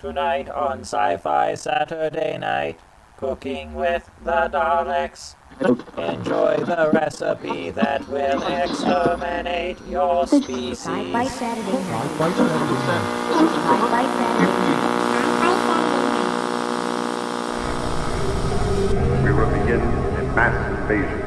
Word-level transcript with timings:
Tonight 0.00 0.48
on 0.48 0.80
Sci 0.80 1.18
Fi 1.18 1.54
Saturday 1.54 2.38
Night, 2.38 2.80
cooking 3.18 3.74
with 3.74 4.10
the 4.24 4.48
Daleks. 4.50 5.34
Enjoy 5.98 6.56
the 6.56 6.90
recipe 6.94 7.68
that 7.68 8.08
will 8.08 8.42
exterminate 8.42 9.76
your 9.86 10.26
species. 10.26 10.78
Sci-Fi 10.78 11.24
Saturday 11.26 11.72
night. 11.72 12.10
Sci-Fi 12.16 12.32
Saturday 14.16 14.46
Night. 19.04 19.22
We 19.22 19.32
will 19.32 19.50
begin 19.50 19.80
a 19.82 20.22
mass 20.34 20.56
invasion. 20.80 21.20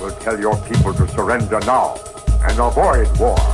We'll 0.00 0.16
tell 0.20 0.38
your 0.38 0.56
people 0.68 0.94
to 0.94 1.08
surrender 1.08 1.58
now 1.66 1.96
and 2.44 2.60
avoid 2.60 3.18
war. 3.18 3.53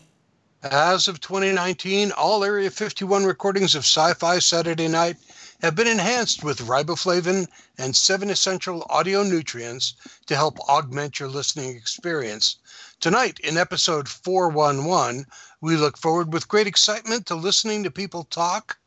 As 0.63 1.07
of 1.07 1.19
2019, 1.19 2.11
all 2.11 2.43
Area 2.43 2.69
51 2.69 3.23
recordings 3.23 3.73
of 3.73 3.83
Sci 3.83 4.13
Fi 4.13 4.37
Saturday 4.37 4.87
Night 4.87 5.17
have 5.63 5.73
been 5.73 5.87
enhanced 5.87 6.43
with 6.43 6.67
riboflavin 6.67 7.47
and 7.79 7.95
seven 7.95 8.29
essential 8.29 8.85
audio 8.87 9.23
nutrients 9.23 9.95
to 10.27 10.35
help 10.35 10.59
augment 10.69 11.19
your 11.19 11.29
listening 11.29 11.75
experience. 11.75 12.57
Tonight, 12.99 13.39
in 13.39 13.57
episode 13.57 14.07
411, 14.07 15.25
we 15.61 15.77
look 15.77 15.97
forward 15.97 16.31
with 16.31 16.47
great 16.47 16.67
excitement 16.67 17.25
to 17.25 17.33
listening 17.33 17.81
to 17.83 17.89
people 17.89 18.25
talk 18.25 18.77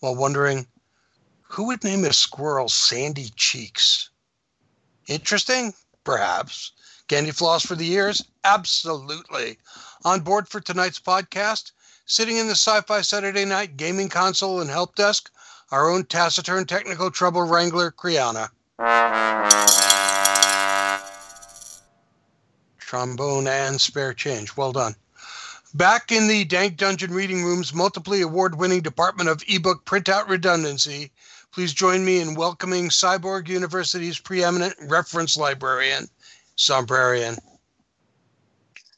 while 0.00 0.16
wondering 0.16 0.66
who 1.42 1.68
would 1.68 1.84
name 1.84 2.04
a 2.04 2.12
squirrel 2.12 2.68
Sandy 2.68 3.30
Cheeks? 3.36 4.10
Interesting? 5.06 5.74
Perhaps. 6.02 6.72
Candy 7.10 7.32
floss 7.32 7.66
for 7.66 7.74
the 7.74 7.90
ears? 7.90 8.22
Absolutely. 8.44 9.58
On 10.04 10.20
board 10.20 10.46
for 10.46 10.60
tonight's 10.60 11.00
podcast, 11.00 11.72
sitting 12.06 12.36
in 12.36 12.46
the 12.46 12.52
Sci 12.52 12.82
Fi 12.82 13.00
Saturday 13.00 13.44
Night 13.44 13.76
gaming 13.76 14.08
console 14.08 14.60
and 14.60 14.70
help 14.70 14.94
desk, 14.94 15.28
our 15.72 15.90
own 15.90 16.04
taciturn 16.04 16.66
technical 16.66 17.10
trouble 17.10 17.42
wrangler, 17.42 17.90
Kriana. 17.90 18.50
Trombone 22.78 23.48
and 23.48 23.80
spare 23.80 24.14
change. 24.14 24.56
Well 24.56 24.70
done. 24.70 24.94
Back 25.74 26.12
in 26.12 26.28
the 26.28 26.44
Dank 26.44 26.76
Dungeon 26.76 27.12
Reading 27.12 27.42
Room's 27.42 27.74
multiply 27.74 28.18
award 28.18 28.54
winning 28.54 28.82
Department 28.82 29.28
of 29.28 29.42
ebook 29.48 29.84
printout 29.84 30.28
redundancy, 30.28 31.10
please 31.50 31.72
join 31.72 32.04
me 32.04 32.20
in 32.20 32.36
welcoming 32.36 32.88
Cyborg 32.88 33.48
University's 33.48 34.20
preeminent 34.20 34.76
reference 34.82 35.36
librarian, 35.36 36.08
Zombrarian. 36.60 37.38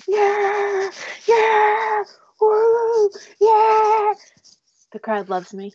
Yeah, 0.09 0.91
yeah, 1.27 2.05
woo, 2.41 3.11
yeah. 3.41 4.15
The 4.93 4.99
crowd 5.01 5.29
loves 5.29 5.55
me. 5.55 5.73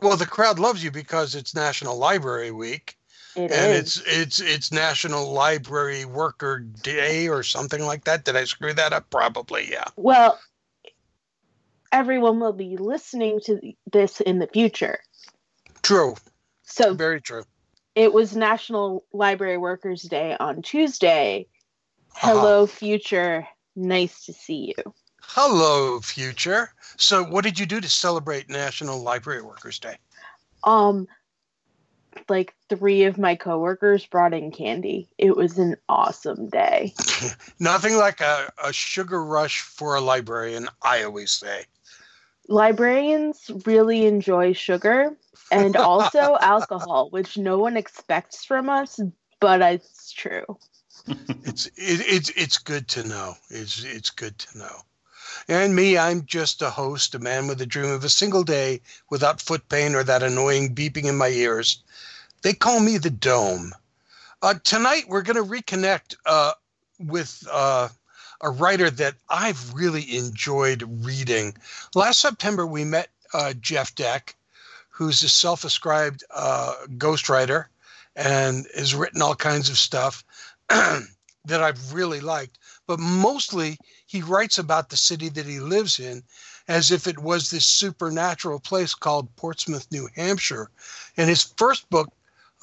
Well, 0.00 0.16
the 0.16 0.26
crowd 0.26 0.58
loves 0.58 0.82
you 0.82 0.90
because 0.90 1.34
it's 1.34 1.54
National 1.54 1.98
Library 1.98 2.52
Week. 2.52 2.96
It 3.34 3.50
and 3.50 3.72
is. 3.72 3.98
it's 3.98 4.02
it's 4.06 4.40
it's 4.40 4.72
National 4.72 5.32
Library 5.32 6.04
Worker 6.04 6.60
Day 6.60 7.28
or 7.28 7.42
something 7.42 7.84
like 7.84 8.04
that. 8.04 8.24
Did 8.24 8.36
I 8.36 8.44
screw 8.44 8.72
that 8.74 8.92
up? 8.92 9.10
Probably, 9.10 9.70
yeah. 9.70 9.84
Well, 9.96 10.38
everyone 11.92 12.38
will 12.38 12.52
be 12.52 12.76
listening 12.76 13.40
to 13.44 13.60
this 13.90 14.20
in 14.20 14.38
the 14.38 14.46
future. 14.46 15.00
True. 15.82 16.14
So 16.62 16.94
Very 16.94 17.20
true. 17.20 17.44
It 17.98 18.12
was 18.12 18.36
National 18.36 19.04
Library 19.12 19.58
Workers 19.58 20.02
Day 20.02 20.36
on 20.38 20.62
Tuesday. 20.62 21.48
Uh-huh. 22.14 22.28
Hello, 22.28 22.66
future. 22.68 23.44
Nice 23.74 24.24
to 24.26 24.32
see 24.32 24.72
you. 24.76 24.94
Hello, 25.20 25.98
future. 25.98 26.70
So, 26.96 27.24
what 27.24 27.42
did 27.42 27.58
you 27.58 27.66
do 27.66 27.80
to 27.80 27.88
celebrate 27.88 28.48
National 28.48 29.02
Library 29.02 29.42
Workers 29.42 29.80
Day? 29.80 29.96
Um, 30.62 31.08
like 32.28 32.54
three 32.68 33.02
of 33.02 33.18
my 33.18 33.34
coworkers 33.34 34.06
brought 34.06 34.32
in 34.32 34.52
candy. 34.52 35.08
It 35.18 35.36
was 35.36 35.58
an 35.58 35.74
awesome 35.88 36.48
day. 36.48 36.94
Nothing 37.58 37.96
like 37.96 38.20
a, 38.20 38.52
a 38.62 38.72
sugar 38.72 39.24
rush 39.24 39.60
for 39.62 39.96
a 39.96 40.00
librarian, 40.00 40.68
I 40.82 41.02
always 41.02 41.32
say. 41.32 41.64
Librarians 42.48 43.50
really 43.66 44.06
enjoy 44.06 44.54
sugar 44.54 45.16
and 45.52 45.76
also 45.76 46.36
alcohol, 46.40 47.10
which 47.10 47.36
no 47.36 47.58
one 47.58 47.76
expects 47.76 48.44
from 48.44 48.70
us, 48.70 48.98
but 49.38 49.60
it's 49.60 50.12
true. 50.12 50.44
It's 51.44 51.66
it, 51.66 51.72
it's 51.76 52.30
it's 52.30 52.58
good 52.58 52.88
to 52.88 53.06
know. 53.06 53.34
It's 53.50 53.84
it's 53.84 54.10
good 54.10 54.38
to 54.38 54.58
know. 54.58 54.82
And 55.46 55.76
me, 55.76 55.96
I'm 55.96 56.24
just 56.24 56.62
a 56.62 56.70
host, 56.70 57.14
a 57.14 57.18
man 57.18 57.46
with 57.46 57.60
a 57.60 57.66
dream 57.66 57.90
of 57.90 58.04
a 58.04 58.08
single 58.08 58.42
day 58.42 58.80
without 59.10 59.40
foot 59.40 59.68
pain 59.68 59.94
or 59.94 60.02
that 60.04 60.22
annoying 60.22 60.74
beeping 60.74 61.04
in 61.04 61.16
my 61.16 61.28
ears. 61.28 61.82
They 62.42 62.54
call 62.54 62.80
me 62.80 62.98
the 62.98 63.10
Dome. 63.10 63.74
Uh, 64.40 64.54
tonight, 64.64 65.04
we're 65.08 65.22
going 65.22 65.36
to 65.36 65.50
reconnect 65.50 66.16
uh, 66.24 66.52
with 66.98 67.46
uh, 67.50 67.88
a 68.40 68.50
writer 68.50 68.90
that 68.90 69.14
I've 69.28 69.74
really 69.74 70.16
enjoyed 70.16 70.84
reading. 71.04 71.54
Last 71.94 72.20
September, 72.20 72.66
we 72.66 72.84
met 72.84 73.08
uh, 73.34 73.54
Jeff 73.54 73.94
Deck, 73.94 74.36
who's 74.90 75.22
a 75.22 75.28
self 75.28 75.64
ascribed 75.64 76.24
uh, 76.34 76.74
ghostwriter 76.96 77.66
and 78.16 78.66
has 78.76 78.94
written 78.94 79.22
all 79.22 79.34
kinds 79.34 79.70
of 79.70 79.78
stuff 79.78 80.24
that 80.68 81.62
I've 81.62 81.92
really 81.92 82.20
liked. 82.20 82.58
But 82.86 82.98
mostly, 82.98 83.78
he 84.06 84.22
writes 84.22 84.58
about 84.58 84.88
the 84.88 84.96
city 84.96 85.28
that 85.30 85.46
he 85.46 85.60
lives 85.60 86.00
in 86.00 86.22
as 86.68 86.90
if 86.90 87.06
it 87.06 87.18
was 87.18 87.50
this 87.50 87.66
supernatural 87.66 88.60
place 88.60 88.94
called 88.94 89.34
Portsmouth, 89.36 89.86
New 89.90 90.08
Hampshire. 90.14 90.70
And 91.16 91.28
his 91.28 91.42
first 91.56 91.88
book, 91.90 92.12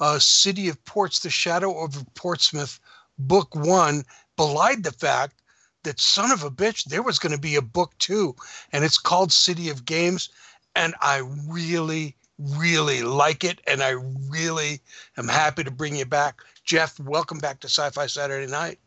uh, 0.00 0.18
City 0.18 0.68
of 0.68 0.82
Ports, 0.84 1.20
The 1.20 1.30
Shadow 1.30 1.76
over 1.76 2.00
Portsmouth, 2.14 2.78
book 3.18 3.54
one, 3.54 4.04
belied 4.36 4.84
the 4.84 4.92
fact 4.92 5.42
that 5.86 6.00
son 6.00 6.30
of 6.30 6.42
a 6.42 6.50
bitch, 6.50 6.84
there 6.84 7.02
was 7.02 7.18
going 7.18 7.34
to 7.34 7.40
be 7.40 7.56
a 7.56 7.62
book 7.62 7.96
too, 7.98 8.34
And 8.72 8.84
it's 8.84 8.98
called 8.98 9.32
City 9.32 9.70
of 9.70 9.84
Games. 9.84 10.28
And 10.74 10.94
I 11.00 11.22
really, 11.48 12.14
really 12.38 13.02
like 13.02 13.44
it. 13.44 13.60
And 13.66 13.82
I 13.82 13.90
really 14.28 14.80
am 15.16 15.28
happy 15.28 15.64
to 15.64 15.70
bring 15.70 15.96
you 15.96 16.04
back. 16.04 16.42
Jeff, 16.64 16.98
welcome 17.00 17.38
back 17.38 17.60
to 17.60 17.68
Sci 17.68 17.88
Fi 17.90 18.06
Saturday 18.06 18.50
Night. 18.50 18.78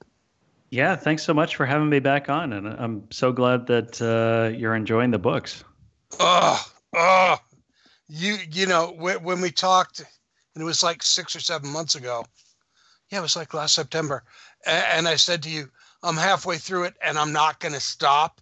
Yeah, 0.71 0.95
thanks 0.95 1.23
so 1.23 1.33
much 1.33 1.55
for 1.55 1.65
having 1.65 1.89
me 1.89 1.99
back 1.99 2.29
on, 2.29 2.53
and 2.53 2.67
I'm 2.67 3.09
so 3.09 3.31
glad 3.31 3.65
that 3.67 3.99
uh, 4.01 4.55
you're 4.55 4.75
enjoying 4.75 5.09
the 5.09 5.17
books. 5.17 5.63
Oh, 6.19 6.63
oh, 6.95 7.37
you 8.07 8.37
you 8.51 8.67
know 8.67 8.93
when, 8.95 9.23
when 9.23 9.41
we 9.41 9.49
talked, 9.49 9.99
and 9.99 10.61
it 10.61 10.65
was 10.65 10.83
like 10.83 11.01
six 11.01 11.35
or 11.35 11.39
seven 11.39 11.71
months 11.71 11.95
ago. 11.95 12.23
Yeah, 13.09 13.17
it 13.17 13.23
was 13.23 13.35
like 13.35 13.55
last 13.55 13.73
September, 13.73 14.23
and 14.67 15.07
I 15.07 15.15
said 15.15 15.41
to 15.43 15.49
you, 15.49 15.71
I'm 16.03 16.17
halfway 16.17 16.57
through 16.57 16.85
it, 16.85 16.95
and 17.01 17.17
I'm 17.17 17.33
not 17.33 17.59
going 17.59 17.73
to 17.73 17.79
stop. 17.79 18.41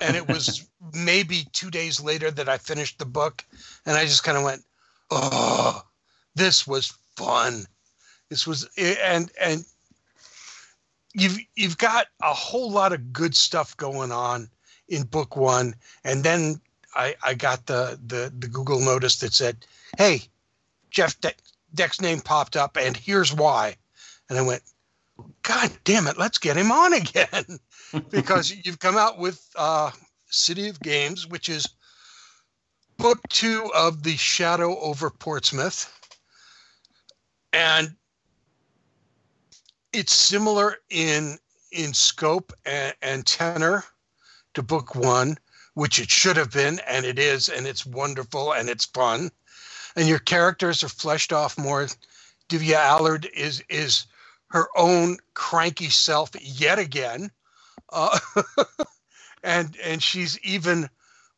And 0.00 0.16
it 0.16 0.28
was 0.28 0.66
maybe 0.94 1.46
two 1.52 1.70
days 1.70 2.00
later 2.00 2.30
that 2.30 2.48
I 2.48 2.58
finished 2.58 2.98
the 2.98 3.06
book, 3.06 3.44
and 3.86 3.96
I 3.96 4.04
just 4.04 4.24
kind 4.24 4.38
of 4.38 4.44
went, 4.44 4.64
oh, 5.10 5.82
this 6.34 6.66
was 6.66 6.96
fun. 7.16 7.66
This 8.28 8.46
was 8.46 8.68
eh, 8.76 8.96
and 9.02 9.30
and 9.40 9.64
you've 11.12 11.38
you've 11.54 11.78
got 11.78 12.06
a 12.22 12.32
whole 12.32 12.70
lot 12.70 12.92
of 12.92 13.12
good 13.12 13.34
stuff 13.34 13.76
going 13.76 14.10
on 14.10 14.48
in 14.88 15.04
book 15.04 15.36
one, 15.36 15.74
and 16.04 16.24
then 16.24 16.60
I 16.94 17.14
I 17.22 17.34
got 17.34 17.66
the 17.66 17.98
the 18.06 18.32
the 18.36 18.48
Google 18.48 18.80
notice 18.80 19.16
that 19.16 19.32
said, 19.34 19.66
"Hey, 19.98 20.22
Jeff 20.90 21.20
De- 21.20 21.34
Deck's 21.74 22.00
name 22.00 22.20
popped 22.20 22.56
up, 22.56 22.76
and 22.76 22.96
here's 22.96 23.32
why," 23.32 23.76
and 24.28 24.38
I 24.38 24.42
went, 24.42 24.62
"God 25.42 25.70
damn 25.84 26.06
it, 26.06 26.18
let's 26.18 26.38
get 26.38 26.56
him 26.56 26.72
on 26.72 26.92
again," 26.92 27.60
because 28.10 28.50
you've 28.50 28.78
come 28.78 28.96
out 28.96 29.18
with 29.18 29.48
uh, 29.56 29.90
City 30.26 30.68
of 30.68 30.80
Games, 30.80 31.26
which 31.26 31.48
is 31.48 31.68
book 32.96 33.20
two 33.28 33.70
of 33.74 34.02
the 34.02 34.16
Shadow 34.16 34.78
over 34.80 35.10
Portsmouth, 35.10 35.92
and 37.52 37.96
it's 39.92 40.14
similar 40.14 40.78
in 40.90 41.38
in 41.70 41.94
scope 41.94 42.52
and, 42.64 42.94
and 43.02 43.26
tenor 43.26 43.84
to 44.54 44.62
book 44.62 44.94
one, 44.94 45.36
which 45.74 45.98
it 45.98 46.10
should 46.10 46.36
have 46.36 46.50
been, 46.50 46.80
and 46.80 47.04
it 47.04 47.18
is, 47.18 47.48
and 47.48 47.66
it's 47.66 47.84
wonderful 47.84 48.52
and 48.52 48.68
it's 48.68 48.84
fun. 48.84 49.30
And 49.96 50.08
your 50.08 50.18
characters 50.18 50.82
are 50.82 50.88
fleshed 50.88 51.32
off 51.32 51.58
more. 51.58 51.88
Divya 52.48 52.76
Allard 52.76 53.28
is 53.34 53.62
is 53.68 54.06
her 54.54 54.68
own 54.76 55.18
cranky 55.34 55.88
self 55.88 56.30
yet 56.40 56.78
again, 56.78 57.28
uh, 57.92 58.16
and 59.42 59.76
and 59.82 60.00
she's 60.00 60.38
even 60.44 60.88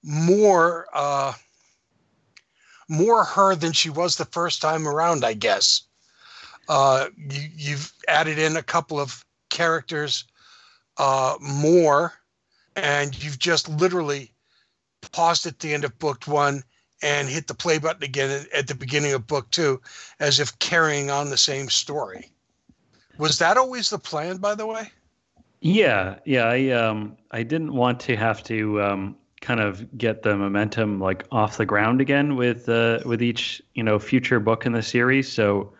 more 0.02 0.86
uh, 0.92 1.32
more 2.90 3.24
her 3.24 3.54
than 3.54 3.72
she 3.72 3.88
was 3.88 4.16
the 4.16 4.26
first 4.26 4.60
time 4.60 4.86
around, 4.86 5.24
I 5.24 5.32
guess. 5.32 5.80
Uh, 6.68 7.06
you, 7.16 7.48
you've 7.56 7.90
added 8.06 8.38
in 8.38 8.58
a 8.58 8.62
couple 8.62 9.00
of 9.00 9.24
characters 9.48 10.24
uh, 10.98 11.36
more, 11.40 12.12
and 12.76 13.22
you've 13.24 13.38
just 13.38 13.66
literally 13.66 14.30
paused 15.12 15.46
at 15.46 15.60
the 15.60 15.72
end 15.72 15.84
of 15.84 15.98
book 15.98 16.24
one 16.26 16.62
and 17.02 17.30
hit 17.30 17.46
the 17.46 17.54
play 17.54 17.78
button 17.78 18.02
again 18.02 18.46
at 18.52 18.66
the 18.66 18.74
beginning 18.74 19.14
of 19.14 19.26
book 19.26 19.50
two, 19.50 19.80
as 20.20 20.38
if 20.38 20.58
carrying 20.58 21.10
on 21.10 21.30
the 21.30 21.38
same 21.38 21.70
story. 21.70 22.30
Was 23.18 23.38
that 23.38 23.56
always 23.56 23.90
the 23.90 23.98
plan, 23.98 24.36
by 24.38 24.54
the 24.54 24.66
way? 24.66 24.90
Yeah, 25.60 26.18
yeah. 26.24 26.44
I 26.44 26.70
um 26.70 27.16
I 27.30 27.42
didn't 27.42 27.72
want 27.74 28.00
to 28.00 28.16
have 28.16 28.42
to 28.44 28.82
um 28.82 29.16
kind 29.40 29.60
of 29.60 29.96
get 29.98 30.22
the 30.22 30.36
momentum 30.36 31.00
like 31.00 31.24
off 31.30 31.56
the 31.56 31.66
ground 31.66 32.00
again 32.00 32.36
with 32.36 32.68
uh 32.68 33.00
with 33.04 33.22
each 33.22 33.62
you 33.74 33.82
know 33.82 33.98
future 33.98 34.40
book 34.40 34.66
in 34.66 34.72
the 34.72 34.82
series. 34.82 35.30
So 35.32 35.72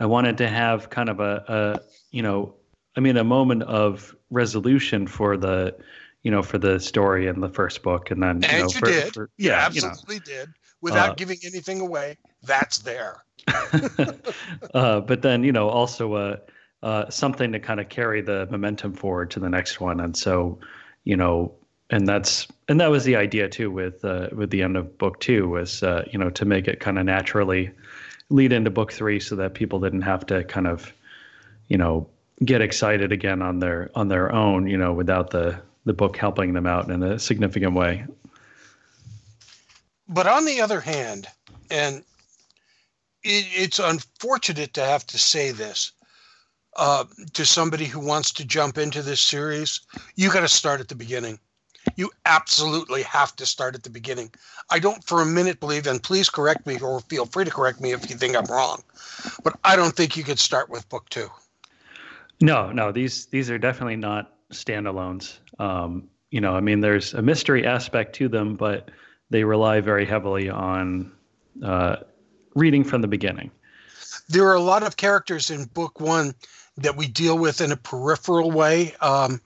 I 0.00 0.06
wanted 0.06 0.36
to 0.38 0.48
have 0.48 0.90
kind 0.90 1.08
of 1.08 1.20
a, 1.20 1.44
a 1.48 1.80
you 2.10 2.22
know 2.22 2.54
I 2.96 3.00
mean 3.00 3.16
a 3.16 3.24
moment 3.24 3.62
of 3.64 4.14
resolution 4.30 5.06
for 5.06 5.36
the 5.36 5.74
you 6.22 6.30
know 6.30 6.42
for 6.42 6.58
the 6.58 6.80
story 6.80 7.26
in 7.26 7.40
the 7.40 7.48
first 7.48 7.82
book, 7.82 8.10
and 8.10 8.22
then 8.22 8.42
and 8.42 8.52
you 8.52 8.58
know 8.58 8.68
you 8.68 8.78
for, 8.80 8.86
did, 8.86 9.14
for- 9.14 9.30
you 9.36 9.50
yeah, 9.50 9.66
absolutely 9.66 10.18
did, 10.20 10.48
without 10.80 11.10
Uh, 11.10 11.14
giving 11.14 11.38
anything 11.44 11.80
away. 11.80 12.16
That's 12.42 12.78
there. 12.78 13.24
uh, 14.74 15.00
but 15.00 15.22
then 15.22 15.44
you 15.44 15.52
know 15.52 15.68
also 15.68 16.14
uh, 16.14 16.36
uh, 16.84 17.08
something 17.08 17.50
to 17.50 17.58
kind 17.58 17.80
of 17.80 17.88
carry 17.88 18.20
the 18.20 18.46
momentum 18.50 18.92
forward 18.92 19.30
to 19.30 19.40
the 19.40 19.48
next 19.48 19.80
one, 19.80 20.00
and 20.00 20.14
so 20.14 20.58
you 21.04 21.16
know, 21.16 21.50
and 21.88 22.06
that's 22.06 22.46
and 22.68 22.78
that 22.78 22.90
was 22.90 23.04
the 23.04 23.16
idea 23.16 23.48
too 23.48 23.70
with 23.70 24.04
uh, 24.04 24.28
with 24.32 24.50
the 24.50 24.62
end 24.62 24.76
of 24.76 24.98
book 24.98 25.18
two 25.18 25.48
was 25.48 25.82
uh, 25.82 26.04
you 26.12 26.18
know 26.18 26.28
to 26.28 26.44
make 26.44 26.68
it 26.68 26.80
kind 26.80 26.98
of 26.98 27.06
naturally 27.06 27.70
lead 28.28 28.52
into 28.52 28.70
book 28.70 28.92
three, 28.92 29.18
so 29.18 29.34
that 29.34 29.54
people 29.54 29.80
didn't 29.80 30.02
have 30.02 30.26
to 30.26 30.44
kind 30.44 30.66
of 30.66 30.92
you 31.68 31.78
know 31.78 32.06
get 32.44 32.60
excited 32.60 33.12
again 33.12 33.40
on 33.40 33.60
their 33.60 33.90
on 33.94 34.08
their 34.08 34.30
own, 34.30 34.66
you 34.66 34.76
know, 34.76 34.92
without 34.92 35.30
the 35.30 35.58
the 35.86 35.94
book 35.94 36.18
helping 36.18 36.52
them 36.52 36.66
out 36.66 36.90
in 36.90 37.02
a 37.02 37.18
significant 37.18 37.72
way. 37.72 38.04
But 40.06 40.26
on 40.26 40.44
the 40.44 40.60
other 40.60 40.80
hand, 40.80 41.28
and 41.70 42.04
it, 43.22 43.46
it's 43.54 43.78
unfortunate 43.78 44.74
to 44.74 44.84
have 44.84 45.06
to 45.06 45.18
say 45.18 45.50
this 45.50 45.92
uh, 46.76 47.04
to 47.32 47.44
somebody 47.44 47.84
who 47.84 48.00
wants 48.00 48.32
to 48.32 48.44
jump 48.44 48.78
into 48.78 49.02
this 49.02 49.20
series, 49.20 49.80
you 50.16 50.30
got 50.32 50.40
to 50.40 50.48
start 50.48 50.80
at 50.80 50.88
the 50.88 50.94
beginning. 50.94 51.38
You 51.96 52.10
absolutely 52.24 53.02
have 53.02 53.36
to 53.36 53.46
start 53.46 53.74
at 53.74 53.82
the 53.82 53.90
beginning. 53.90 54.30
I 54.70 54.78
don't 54.78 55.04
for 55.04 55.20
a 55.20 55.26
minute 55.26 55.60
believe, 55.60 55.86
and 55.86 56.02
please 56.02 56.30
correct 56.30 56.66
me 56.66 56.78
or 56.80 57.00
feel 57.00 57.26
free 57.26 57.44
to 57.44 57.50
correct 57.50 57.80
me 57.80 57.92
if 57.92 58.08
you 58.08 58.16
think 58.16 58.36
I'm 58.36 58.46
wrong, 58.46 58.82
but 59.42 59.58
I 59.64 59.76
don't 59.76 59.94
think 59.94 60.16
you 60.16 60.24
could 60.24 60.38
start 60.38 60.70
with 60.70 60.88
book 60.88 61.08
two. 61.10 61.28
No, 62.40 62.72
no, 62.72 62.90
these 62.90 63.26
these 63.26 63.50
are 63.50 63.58
definitely 63.58 63.96
not 63.96 64.32
standalones. 64.50 65.38
Um, 65.58 66.08
you 66.30 66.40
know, 66.40 66.54
I 66.56 66.60
mean, 66.60 66.80
there's 66.80 67.14
a 67.14 67.22
mystery 67.22 67.66
aspect 67.66 68.14
to 68.16 68.28
them, 68.28 68.56
but 68.56 68.90
they 69.30 69.44
rely 69.44 69.80
very 69.80 70.06
heavily 70.06 70.48
on 70.48 71.12
uh, 71.62 71.96
reading 72.54 72.82
from 72.82 73.02
the 73.02 73.08
beginning. 73.08 73.50
there 74.28 74.46
are 74.46 74.54
a 74.54 74.60
lot 74.60 74.82
of 74.82 74.96
characters 74.96 75.50
in 75.50 75.64
book 75.66 76.00
one 76.00 76.34
that 76.78 76.96
we 76.96 77.06
deal 77.06 77.38
with 77.38 77.60
in 77.60 77.72
a 77.72 77.76
peripheral 77.76 78.50
way. 78.50 78.94
Um, 79.00 79.40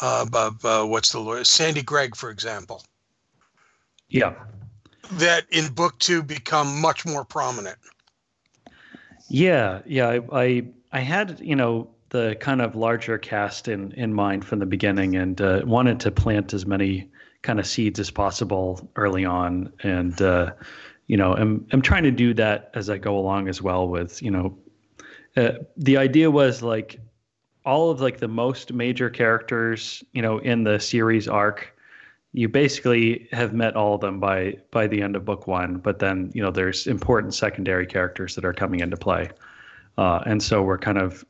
uh, 0.00 0.24
bu- 0.50 0.86
what's 0.86 1.12
the 1.12 1.20
lawyer? 1.20 1.44
Sandy 1.44 1.82
Gregg, 1.82 2.16
for 2.16 2.30
example, 2.30 2.82
Yeah, 4.08 4.34
that 5.12 5.44
in 5.50 5.72
book 5.72 5.98
two 5.98 6.22
become 6.22 6.80
much 6.80 7.04
more 7.06 7.24
prominent. 7.24 7.78
yeah, 9.28 9.80
yeah. 9.86 10.08
I, 10.08 10.20
I 10.32 10.64
I 10.92 11.00
had 11.00 11.40
you 11.40 11.56
know 11.56 11.88
the 12.10 12.36
kind 12.40 12.60
of 12.60 12.74
larger 12.76 13.18
cast 13.18 13.68
in 13.68 13.92
in 13.92 14.12
mind 14.12 14.44
from 14.44 14.58
the 14.58 14.66
beginning, 14.66 15.16
and 15.16 15.40
uh, 15.40 15.62
wanted 15.64 16.00
to 16.00 16.10
plant 16.10 16.52
as 16.54 16.66
many 16.66 17.10
kind 17.42 17.58
of 17.58 17.66
seeds 17.66 17.98
as 17.98 18.10
possible 18.10 18.88
early 18.96 19.24
on, 19.24 19.72
and 19.82 20.20
uh, 20.22 20.52
you 21.06 21.16
know, 21.16 21.34
I'm 21.34 21.66
I'm 21.72 21.82
trying 21.82 22.04
to 22.04 22.10
do 22.10 22.34
that 22.34 22.70
as 22.74 22.88
I 22.88 22.98
go 22.98 23.18
along 23.18 23.48
as 23.48 23.60
well. 23.60 23.88
With 23.88 24.22
you 24.22 24.30
know, 24.30 24.56
uh, 25.36 25.52
the 25.76 25.96
idea 25.96 26.30
was 26.30 26.62
like 26.62 26.98
all 27.64 27.90
of 27.90 28.00
like 28.00 28.18
the 28.18 28.28
most 28.28 28.72
major 28.72 29.08
characters, 29.08 30.02
you 30.12 30.22
know, 30.22 30.38
in 30.38 30.64
the 30.64 30.78
series 30.78 31.28
arc. 31.28 31.74
You 32.34 32.48
basically 32.48 33.28
have 33.32 33.52
met 33.52 33.76
all 33.76 33.94
of 33.94 34.00
them 34.00 34.18
by 34.18 34.56
by 34.70 34.86
the 34.86 35.02
end 35.02 35.16
of 35.16 35.24
book 35.24 35.46
one, 35.46 35.76
but 35.76 35.98
then 35.98 36.30
you 36.34 36.42
know 36.42 36.50
there's 36.50 36.86
important 36.86 37.34
secondary 37.34 37.86
characters 37.86 38.34
that 38.34 38.44
are 38.44 38.54
coming 38.54 38.80
into 38.80 38.96
play, 38.96 39.30
uh, 39.98 40.20
and 40.24 40.42
so 40.42 40.62
we're 40.62 40.78
kind 40.78 40.98
of 40.98 41.24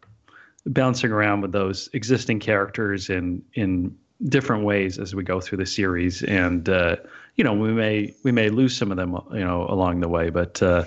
bouncing 0.66 1.10
around 1.10 1.40
with 1.40 1.50
those 1.50 1.88
existing 1.92 2.38
characters 2.38 3.10
in 3.10 3.42
in 3.54 3.96
different 4.28 4.64
ways 4.64 4.98
as 4.98 5.12
we 5.14 5.24
go 5.24 5.40
through 5.40 5.58
the 5.58 5.66
series 5.66 6.22
and 6.22 6.68
uh, 6.68 6.94
you 7.34 7.42
know 7.42 7.52
we 7.52 7.72
may 7.72 8.14
we 8.22 8.30
may 8.30 8.48
lose 8.48 8.76
some 8.76 8.92
of 8.92 8.96
them 8.96 9.18
you 9.32 9.40
know 9.40 9.66
along 9.68 9.98
the 9.98 10.08
way 10.08 10.30
but 10.30 10.62
uh, 10.62 10.84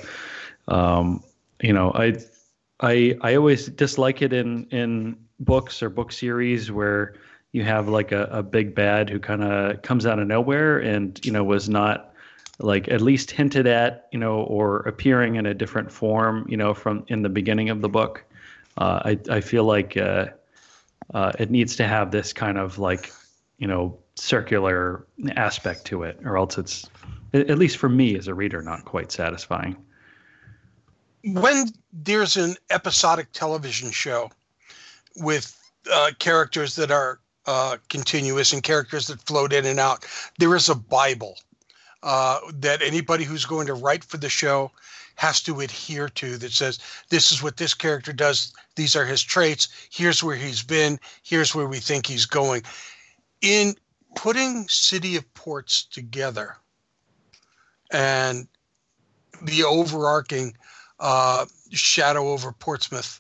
um, 0.70 1.22
you 1.62 1.74
know 1.74 1.92
I 1.94 2.16
I 2.80 3.18
I 3.22 3.36
always 3.36 3.68
dislike 3.68 4.22
it 4.22 4.34
in 4.34 4.66
in 4.72 5.18
books 5.40 5.82
or 5.84 5.90
book 5.90 6.12
series 6.12 6.72
where 6.72 7.16
you 7.52 7.64
have 7.64 7.88
like 7.88 8.12
a, 8.12 8.24
a 8.26 8.44
big 8.44 8.76
bad 8.76 9.10
who 9.10 9.20
kind 9.20 9.44
of 9.44 9.82
comes 9.82 10.06
out 10.06 10.20
of 10.20 10.28
nowhere 10.28 10.80
and 10.80 11.20
you 11.26 11.32
know 11.32 11.44
was 11.44 11.70
not 11.70 12.14
like 12.60 12.88
at 12.88 13.02
least 13.02 13.32
hinted 13.32 13.68
at 13.68 14.08
you 14.12 14.20
know 14.20 14.42
or 14.44 14.80
appearing 14.80 15.36
in 15.36 15.46
a 15.46 15.54
different 15.54 15.92
form 15.92 16.46
you 16.50 16.58
know 16.58 16.74
from 16.74 17.06
in 17.08 17.22
the 17.22 17.30
beginning 17.30 17.70
of 17.70 17.82
the 17.82 17.90
book 17.90 18.24
uh, 18.78 19.00
I 19.06 19.20
I 19.30 19.42
feel 19.42 19.64
like 19.64 19.96
uh, 19.98 20.28
uh, 21.14 21.32
it 21.40 21.50
needs 21.50 21.76
to 21.78 21.88
have 21.88 22.12
this 22.12 22.34
kind 22.34 22.58
of 22.58 22.78
like 22.78 23.12
you 23.58 23.68
know 23.68 23.98
circular 24.16 25.06
aspect 25.36 25.86
to 25.86 26.04
it, 26.04 26.20
or 26.24 26.38
else 26.38 26.58
it's 26.58 26.90
at 27.34 27.50
at 27.50 27.58
least 27.58 27.78
for 27.78 27.90
me 27.90 28.18
as 28.18 28.28
a 28.28 28.34
reader 28.34 28.62
not 28.62 28.86
quite 28.86 29.12
satisfying. 29.12 29.78
When 31.26 31.70
there's 31.92 32.38
an 32.38 32.56
episodic 32.70 33.32
television 33.34 33.92
show 33.92 34.30
with 35.16 35.58
uh, 35.92 36.12
characters 36.20 36.76
that 36.76 36.92
are 36.92 37.20
uh, 37.48 37.78
continuous 37.90 38.54
and 38.54 38.62
characters 38.62 39.08
that 39.08 39.22
float 39.22 39.52
in 39.52 39.66
and 39.66 39.80
out, 39.80 40.06
there 40.38 40.56
is 40.56 40.70
a 40.70 40.76
Bible 40.76 41.38
uh, 42.04 42.40
that 42.54 42.82
anybody 42.82 43.24
who's 43.24 43.46
going 43.46 43.66
to 43.68 43.74
write 43.74 44.04
for 44.04 44.18
the 44.18 44.30
show 44.30 44.72
has 45.16 45.42
to 45.42 45.62
adhere 45.62 46.10
to 46.10 46.38
that 46.38 46.52
says 46.52 46.80
this 47.10 47.32
is 47.32 47.42
what 47.42 47.58
this 47.58 47.74
character 47.74 48.14
does. 48.14 48.54
These 48.76 48.96
are 48.96 49.06
his 49.06 49.24
traits. 49.24 49.70
Here's 49.90 50.24
where 50.24 50.36
he's 50.36 50.62
been. 50.62 51.00
Here's 51.24 51.56
where 51.56 51.68
we 51.68 51.80
think 51.80 52.06
he's 52.06 52.26
going. 52.26 52.62
In 53.42 53.76
putting 54.16 54.68
city 54.68 55.16
of 55.16 55.34
ports 55.34 55.86
together 55.86 56.58
and 57.92 58.48
the 59.42 59.64
overarching 59.64 60.56
uh, 61.00 61.46
shadow 61.72 62.30
over 62.30 62.52
portsmouth 62.52 63.20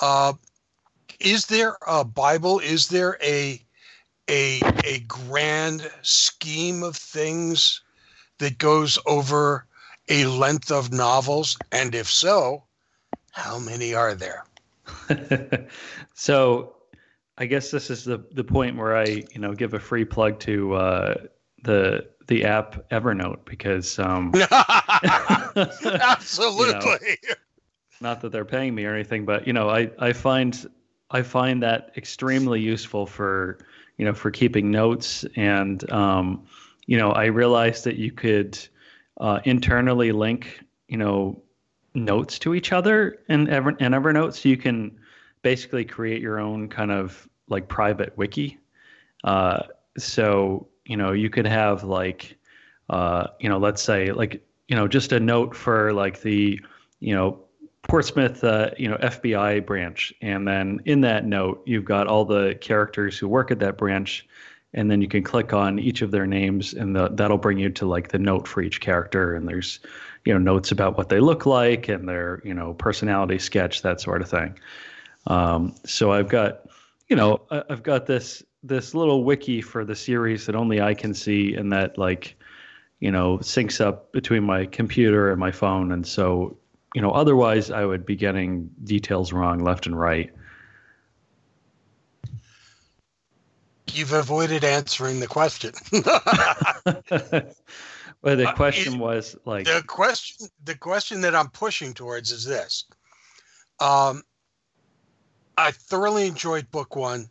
uh, 0.00 0.32
is 1.20 1.46
there 1.46 1.76
a 1.86 2.04
bible 2.04 2.58
is 2.60 2.88
there 2.88 3.18
a 3.22 3.60
a 4.28 4.60
a 4.84 5.00
grand 5.00 5.90
scheme 6.02 6.82
of 6.82 6.96
things 6.96 7.82
that 8.38 8.58
goes 8.58 8.98
over 9.06 9.66
a 10.08 10.26
length 10.26 10.70
of 10.70 10.92
novels? 10.92 11.56
And 11.72 11.94
if 11.94 12.10
so, 12.10 12.64
how 13.30 13.58
many 13.58 13.94
are 13.94 14.14
there? 14.14 14.44
so 16.14 16.76
I 17.38 17.46
guess 17.46 17.70
this 17.70 17.90
is 17.90 18.04
the 18.04 18.24
the 18.32 18.44
point 18.44 18.76
where 18.76 18.96
I 18.96 19.04
you 19.04 19.40
know 19.40 19.54
give 19.54 19.74
a 19.74 19.80
free 19.80 20.04
plug 20.04 20.38
to 20.40 20.74
uh, 20.74 21.14
the 21.62 22.08
the 22.26 22.44
app 22.44 22.88
Evernote 22.90 23.44
because 23.44 23.98
um, 23.98 24.32
Absolutely. 26.00 27.16
not 28.00 28.20
that 28.20 28.32
they're 28.32 28.44
paying 28.44 28.74
me 28.74 28.84
or 28.84 28.94
anything, 28.94 29.24
but 29.24 29.46
you 29.46 29.52
know, 29.52 29.68
I, 29.68 29.90
I 29.98 30.12
find 30.12 30.68
I 31.10 31.22
find 31.22 31.62
that 31.62 31.92
extremely 31.96 32.60
useful 32.60 33.06
for 33.06 33.58
you 33.98 34.04
know 34.04 34.14
for 34.14 34.30
keeping 34.30 34.70
notes 34.70 35.24
and 35.36 35.90
um, 35.92 36.46
you 36.86 36.98
know 36.98 37.12
I 37.12 37.26
realized 37.26 37.84
that 37.84 37.96
you 37.96 38.10
could 38.12 38.58
uh, 39.20 39.40
internally 39.44 40.12
link 40.12 40.60
you 40.88 40.96
know 40.96 41.40
notes 41.94 42.38
to 42.40 42.54
each 42.54 42.72
other 42.72 43.20
in 43.28 43.48
Ever 43.48 43.70
in 43.70 43.92
Evernote, 43.92 44.34
so 44.34 44.48
you 44.48 44.56
can 44.56 44.98
basically 45.42 45.84
create 45.84 46.20
your 46.20 46.40
own 46.40 46.68
kind 46.68 46.90
of 46.90 47.28
like 47.48 47.68
private 47.68 48.16
wiki. 48.16 48.58
Uh, 49.22 49.62
so 49.96 50.66
you 50.86 50.96
know 50.96 51.12
you 51.12 51.30
could 51.30 51.46
have 51.46 51.84
like 51.84 52.36
uh, 52.90 53.28
you 53.40 53.48
know 53.48 53.58
let's 53.58 53.82
say 53.82 54.12
like 54.12 54.44
you 54.68 54.76
know 54.76 54.88
just 54.88 55.12
a 55.12 55.20
note 55.20 55.54
for 55.54 55.92
like 55.92 56.20
the 56.22 56.60
you 57.00 57.14
know 57.14 57.44
Portsmouth, 57.88 58.42
uh, 58.42 58.70
you 58.78 58.88
know, 58.88 58.96
FBI 58.96 59.64
branch, 59.66 60.12
and 60.22 60.48
then 60.48 60.80
in 60.86 61.02
that 61.02 61.26
note, 61.26 61.62
you've 61.66 61.84
got 61.84 62.06
all 62.06 62.24
the 62.24 62.56
characters 62.60 63.18
who 63.18 63.28
work 63.28 63.50
at 63.50 63.58
that 63.58 63.76
branch, 63.76 64.26
and 64.72 64.90
then 64.90 65.02
you 65.02 65.08
can 65.08 65.22
click 65.22 65.52
on 65.52 65.78
each 65.78 66.00
of 66.00 66.10
their 66.10 66.26
names, 66.26 66.72
and 66.72 66.96
the, 66.96 67.08
that'll 67.10 67.36
bring 67.36 67.58
you 67.58 67.68
to 67.70 67.86
like 67.86 68.08
the 68.08 68.18
note 68.18 68.48
for 68.48 68.62
each 68.62 68.80
character, 68.80 69.34
and 69.34 69.46
there's, 69.46 69.80
you 70.24 70.32
know, 70.32 70.38
notes 70.38 70.72
about 70.72 70.96
what 70.96 71.10
they 71.10 71.20
look 71.20 71.44
like 71.44 71.88
and 71.88 72.08
their, 72.08 72.40
you 72.42 72.54
know, 72.54 72.72
personality 72.72 73.38
sketch, 73.38 73.82
that 73.82 74.00
sort 74.00 74.22
of 74.22 74.30
thing. 74.30 74.58
Um, 75.26 75.74
so 75.84 76.10
I've 76.10 76.28
got, 76.28 76.62
you 77.08 77.16
know, 77.16 77.42
I've 77.50 77.82
got 77.82 78.06
this 78.06 78.42
this 78.64 78.94
little 78.94 79.22
wiki 79.22 79.60
for 79.60 79.84
the 79.84 79.94
series 79.94 80.46
that 80.46 80.56
only 80.56 80.80
I 80.80 80.94
can 80.94 81.14
see, 81.14 81.54
and 81.54 81.72
that 81.72 81.98
like, 81.98 82.36
you 82.98 83.12
know, 83.12 83.38
syncs 83.38 83.80
up 83.80 84.10
between 84.12 84.42
my 84.42 84.66
computer 84.66 85.30
and 85.30 85.38
my 85.38 85.52
phone, 85.52 85.92
and 85.92 86.06
so 86.06 86.56
you 86.94 87.02
know, 87.02 87.10
otherwise 87.10 87.70
I 87.70 87.84
would 87.84 88.06
be 88.06 88.16
getting 88.16 88.70
details 88.84 89.32
wrong 89.32 89.58
left 89.58 89.86
and 89.86 89.98
right. 89.98 90.32
You've 93.92 94.12
avoided 94.12 94.64
answering 94.64 95.20
the 95.20 95.26
question. 95.26 95.72
well, 98.22 98.36
the 98.36 98.52
question 98.56 98.98
was 98.98 99.36
like 99.44 99.66
the 99.66 99.82
question. 99.86 100.48
The 100.64 100.76
question 100.76 101.20
that 101.20 101.34
I'm 101.34 101.50
pushing 101.50 101.94
towards 101.94 102.32
is 102.32 102.44
this: 102.44 102.84
um, 103.80 104.22
I 105.58 105.72
thoroughly 105.72 106.26
enjoyed 106.26 106.70
book 106.70 106.96
one. 106.96 107.28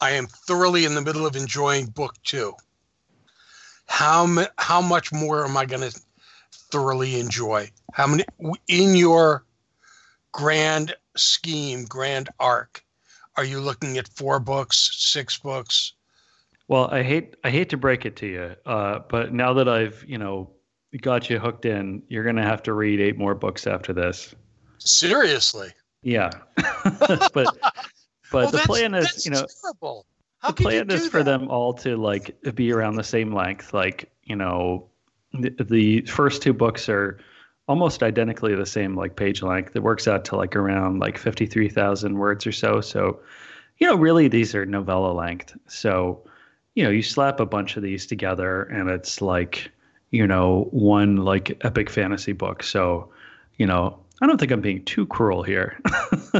I 0.00 0.12
am 0.12 0.26
thoroughly 0.26 0.84
in 0.84 0.94
the 0.94 1.00
middle 1.00 1.26
of 1.26 1.36
enjoying 1.36 1.86
book 1.86 2.14
two. 2.22 2.54
How 3.86 4.46
how 4.58 4.80
much 4.80 5.12
more 5.12 5.44
am 5.44 5.56
I 5.56 5.64
going 5.64 5.88
to 5.88 6.00
thoroughly 6.52 7.18
enjoy? 7.18 7.70
How 7.92 8.06
many 8.06 8.24
in 8.68 8.94
your 8.94 9.44
grand 10.32 10.94
scheme, 11.16 11.84
grand 11.84 12.28
arc? 12.38 12.84
Are 13.36 13.44
you 13.44 13.60
looking 13.60 13.96
at 13.98 14.08
four 14.08 14.40
books, 14.40 14.90
six 14.92 15.38
books? 15.38 15.92
Well, 16.68 16.88
I 16.90 17.02
hate 17.02 17.36
I 17.44 17.50
hate 17.50 17.70
to 17.70 17.76
break 17.76 18.04
it 18.04 18.16
to 18.16 18.26
you, 18.26 18.56
uh, 18.66 19.00
but 19.08 19.32
now 19.32 19.52
that 19.54 19.68
I've 19.68 20.04
you 20.06 20.18
know 20.18 20.50
got 21.00 21.30
you 21.30 21.38
hooked 21.38 21.64
in, 21.64 22.02
you're 22.08 22.24
gonna 22.24 22.42
have 22.42 22.62
to 22.64 22.72
read 22.72 23.00
eight 23.00 23.16
more 23.16 23.34
books 23.34 23.66
after 23.66 23.92
this. 23.92 24.34
Seriously? 24.78 25.70
Yeah, 26.02 26.30
but 27.32 27.56
but 28.30 28.50
the 28.52 28.58
plan 28.58 28.94
is 28.94 29.24
you 29.24 29.30
know 29.30 29.46
terrible. 29.62 30.06
How 30.38 30.50
the 30.50 30.62
plan 30.62 30.90
is 30.90 31.08
for 31.08 31.22
them 31.22 31.48
all 31.48 31.72
to 31.74 31.96
like 31.96 32.36
be 32.54 32.72
around 32.72 32.96
the 32.96 33.04
same 33.04 33.34
length. 33.34 33.72
Like 33.72 34.10
you 34.24 34.36
know, 34.36 34.88
the, 35.32 35.50
the 35.60 36.00
first 36.02 36.42
two 36.42 36.52
books 36.52 36.88
are 36.88 37.18
almost 37.68 38.02
identically 38.02 38.54
the 38.54 38.66
same 38.66 38.96
like 38.96 39.16
page 39.16 39.42
length. 39.42 39.74
It 39.74 39.82
works 39.82 40.06
out 40.06 40.24
to 40.26 40.36
like 40.36 40.54
around 40.54 41.00
like 41.00 41.18
53,000 41.18 42.16
words 42.16 42.46
or 42.46 42.52
so. 42.52 42.80
So, 42.80 43.20
you 43.78 43.86
know, 43.86 43.96
really 43.96 44.28
these 44.28 44.54
are 44.54 44.64
novella 44.64 45.12
length. 45.12 45.56
So, 45.66 46.22
you 46.74 46.84
know, 46.84 46.90
you 46.90 47.02
slap 47.02 47.40
a 47.40 47.46
bunch 47.46 47.76
of 47.76 47.82
these 47.82 48.06
together 48.06 48.62
and 48.64 48.88
it's 48.88 49.20
like, 49.20 49.70
you 50.10 50.26
know, 50.26 50.68
one 50.70 51.16
like 51.16 51.58
epic 51.64 51.90
fantasy 51.90 52.32
book. 52.32 52.62
So, 52.62 53.10
you 53.56 53.66
know, 53.66 53.98
I 54.22 54.26
don't 54.26 54.38
think 54.38 54.50
I'm 54.50 54.62
being 54.62 54.84
too 54.84 55.06
cruel 55.06 55.42
here. 55.42 55.78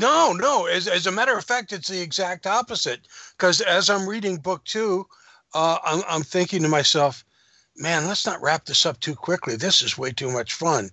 no, 0.00 0.32
no. 0.32 0.66
As, 0.66 0.88
as 0.88 1.06
a 1.06 1.12
matter 1.12 1.36
of 1.36 1.44
fact, 1.44 1.72
it's 1.72 1.88
the 1.88 2.00
exact 2.00 2.46
opposite. 2.46 3.06
Because 3.36 3.60
as 3.60 3.88
I'm 3.88 4.08
reading 4.08 4.38
book 4.38 4.64
two, 4.64 5.06
uh, 5.54 5.78
I'm, 5.84 6.02
I'm 6.08 6.22
thinking 6.22 6.62
to 6.62 6.68
myself, 6.68 7.24
man, 7.76 8.06
let's 8.06 8.26
not 8.26 8.42
wrap 8.42 8.64
this 8.64 8.84
up 8.84 8.98
too 8.98 9.14
quickly. 9.14 9.54
This 9.54 9.82
is 9.82 9.96
way 9.96 10.10
too 10.10 10.32
much 10.32 10.54
fun. 10.54 10.90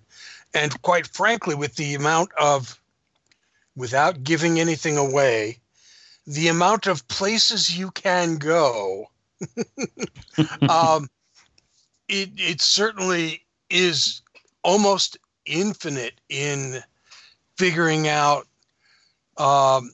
And 0.54 0.80
quite 0.82 1.08
frankly, 1.08 1.56
with 1.56 1.74
the 1.74 1.94
amount 1.94 2.30
of, 2.38 2.80
without 3.74 4.22
giving 4.22 4.60
anything 4.60 4.96
away, 4.96 5.58
the 6.26 6.46
amount 6.46 6.86
of 6.86 7.06
places 7.08 7.76
you 7.76 7.90
can 7.90 8.36
go, 8.36 9.10
um, 10.68 11.08
it, 12.08 12.30
it 12.36 12.60
certainly 12.60 13.44
is 13.68 14.22
almost 14.62 15.18
infinite 15.46 16.20
in 16.28 16.82
figuring 17.56 18.08
out, 18.08 18.46
um, 19.36 19.92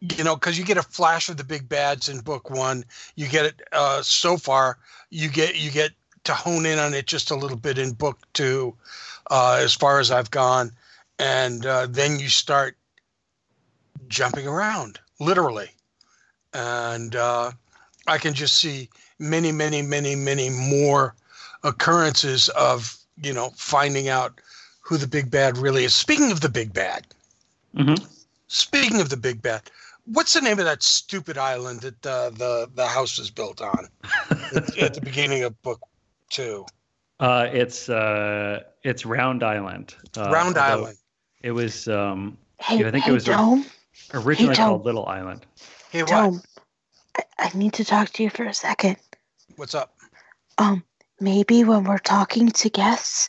you 0.00 0.22
know, 0.22 0.36
because 0.36 0.58
you 0.58 0.64
get 0.64 0.76
a 0.76 0.82
flash 0.82 1.28
of 1.28 1.36
the 1.36 1.44
big 1.44 1.68
bads 1.68 2.08
in 2.08 2.20
book 2.20 2.50
one. 2.50 2.84
You 3.16 3.28
get 3.28 3.46
it 3.46 3.62
uh, 3.72 4.02
so 4.02 4.36
far. 4.36 4.78
You 5.10 5.28
get 5.28 5.56
you 5.56 5.70
get 5.70 5.92
to 6.24 6.34
hone 6.34 6.66
in 6.66 6.78
on 6.78 6.94
it 6.94 7.06
just 7.06 7.30
a 7.30 7.36
little 7.36 7.56
bit 7.56 7.78
in 7.78 7.92
book 7.92 8.18
two, 8.32 8.74
uh, 9.30 9.58
as 9.60 9.74
far 9.74 9.98
as 9.98 10.10
I've 10.10 10.30
gone, 10.30 10.70
and 11.18 11.66
uh, 11.66 11.86
then 11.88 12.20
you 12.20 12.28
start 12.28 12.76
jumping 14.08 14.46
around 14.46 15.00
literally, 15.20 15.70
and 16.52 17.16
uh, 17.16 17.50
I 18.06 18.18
can 18.18 18.34
just 18.34 18.56
see 18.56 18.88
many, 19.18 19.52
many, 19.52 19.82
many, 19.82 20.14
many 20.14 20.50
more 20.50 21.14
occurrences 21.64 22.48
of 22.50 22.96
you 23.20 23.32
know 23.32 23.50
finding 23.56 24.08
out 24.08 24.40
who 24.88 24.96
the 24.96 25.06
big 25.06 25.30
bad 25.30 25.58
really 25.58 25.84
is. 25.84 25.94
Speaking 25.94 26.32
of 26.32 26.40
the 26.40 26.48
big 26.48 26.72
bad, 26.72 27.06
mm-hmm. 27.76 28.02
speaking 28.46 29.00
of 29.00 29.10
the 29.10 29.16
big 29.16 29.42
bad, 29.42 29.62
what's 30.06 30.32
the 30.32 30.40
name 30.40 30.58
of 30.58 30.64
that 30.64 30.82
stupid 30.82 31.36
island 31.36 31.80
that 31.82 32.06
uh, 32.06 32.30
the 32.30 32.70
the 32.74 32.86
house 32.86 33.18
was 33.18 33.30
built 33.30 33.60
on 33.60 33.88
at 34.80 34.94
the 34.94 35.00
beginning 35.02 35.42
of 35.44 35.60
book 35.62 35.80
two? 36.30 36.64
Uh, 37.20 37.48
it's 37.52 37.88
uh, 37.88 38.60
it's 38.82 39.04
Round 39.04 39.42
Island. 39.42 39.94
Uh, 40.16 40.30
Round 40.30 40.56
Island. 40.56 40.96
It 41.42 41.52
was. 41.52 41.88
Um, 41.88 42.38
Hey, 42.60 42.84
I 42.84 42.90
think 42.90 43.04
hey, 43.04 43.12
it 43.12 43.14
was 43.14 43.24
Dome. 43.24 43.64
originally 44.12 44.50
Hey, 44.52 44.56
Tom. 44.56 44.70
called 44.70 44.84
Little 44.84 45.06
Island. 45.06 45.46
Hey, 45.90 46.02
what? 46.02 46.10
Dome. 46.10 46.42
I, 47.16 47.22
I 47.38 47.50
need 47.56 47.72
to 47.74 47.84
talk 47.84 48.10
to 48.10 48.22
you 48.24 48.30
for 48.30 48.42
a 48.44 48.52
second. 48.52 48.96
What's 49.54 49.76
up? 49.76 49.94
Um, 50.58 50.82
maybe 51.20 51.62
when 51.62 51.84
we're 51.84 51.98
talking 51.98 52.48
to 52.48 52.68
guests, 52.68 53.28